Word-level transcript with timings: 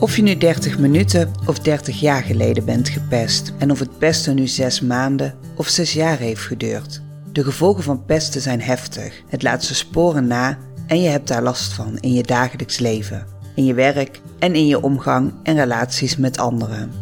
Of 0.00 0.16
je 0.16 0.22
nu 0.22 0.36
30 0.36 0.78
minuten 0.78 1.32
of 1.46 1.58
30 1.58 2.00
jaar 2.00 2.22
geleden 2.22 2.64
bent 2.64 2.88
gepest 2.88 3.52
en 3.58 3.70
of 3.70 3.78
het 3.78 3.98
pesten 3.98 4.34
nu 4.34 4.46
6 4.46 4.80
maanden 4.80 5.34
of 5.56 5.68
6 5.68 5.92
jaar 5.92 6.18
heeft 6.18 6.40
geduurd. 6.40 7.02
De 7.32 7.44
gevolgen 7.44 7.82
van 7.82 8.04
pesten 8.04 8.40
zijn 8.40 8.60
heftig. 8.60 9.22
Het 9.28 9.42
laat 9.42 9.64
zijn 9.64 9.76
sporen 9.76 10.26
na 10.26 10.58
en 10.86 11.00
je 11.00 11.08
hebt 11.08 11.28
daar 11.28 11.42
last 11.42 11.72
van 11.72 11.98
in 11.98 12.12
je 12.12 12.22
dagelijks 12.22 12.78
leven, 12.78 13.26
in 13.54 13.64
je 13.64 13.74
werk 13.74 14.20
en 14.38 14.54
in 14.54 14.66
je 14.66 14.82
omgang 14.82 15.32
en 15.42 15.56
relaties 15.56 16.16
met 16.16 16.38
anderen. 16.38 16.92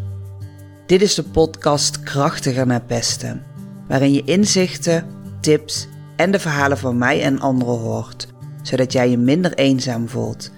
Dit 0.87 1.03
is 1.03 1.15
de 1.15 1.25
podcast 1.25 2.03
Krachtiger 2.03 2.67
naar 2.67 2.83
pesten, 2.83 3.43
waarin 3.89 4.12
je 4.12 4.25
inzichten, 4.25 5.07
tips 5.41 5.89
en 6.17 6.30
de 6.30 6.39
verhalen 6.39 6.79
van 6.79 6.99
mij 6.99 7.23
en 7.23 7.41
anderen 7.41 7.79
hoort, 7.79 8.29
zodat 8.62 8.93
jij 8.93 9.11
je 9.11 9.19
minder 9.19 9.55
eenzaam 9.55 10.09
voelt 10.09 10.51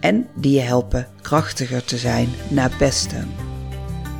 en 0.00 0.26
die 0.34 0.54
je 0.54 0.60
helpen 0.60 1.06
krachtiger 1.20 1.84
te 1.84 1.96
zijn 1.96 2.28
na 2.50 2.68
pesten. 2.78 3.28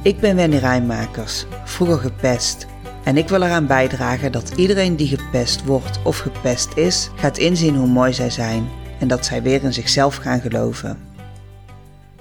Ik 0.03 0.21
ben 0.21 0.37
Wendy 0.37 0.57
Rijnmakers, 0.57 1.47
vroeger 1.65 1.99
gepest. 1.99 2.67
En 3.05 3.17
ik 3.17 3.29
wil 3.29 3.43
eraan 3.43 3.67
bijdragen 3.67 4.33
dat 4.33 4.53
iedereen 4.57 4.97
die 4.97 5.17
gepest 5.17 5.65
wordt 5.65 6.03
of 6.05 6.19
gepest 6.19 6.77
is, 6.77 7.11
gaat 7.15 7.39
inzien 7.39 7.75
hoe 7.77 7.89
mooi 7.89 8.13
zij 8.13 8.31
zijn 8.31 8.69
en 9.01 9.09
dat 9.09 9.25
zij 9.25 9.43
weer 9.43 9.63
in 9.63 9.73
zichzelf 9.73 10.17
gaan 10.17 10.41
geloven. 10.41 10.99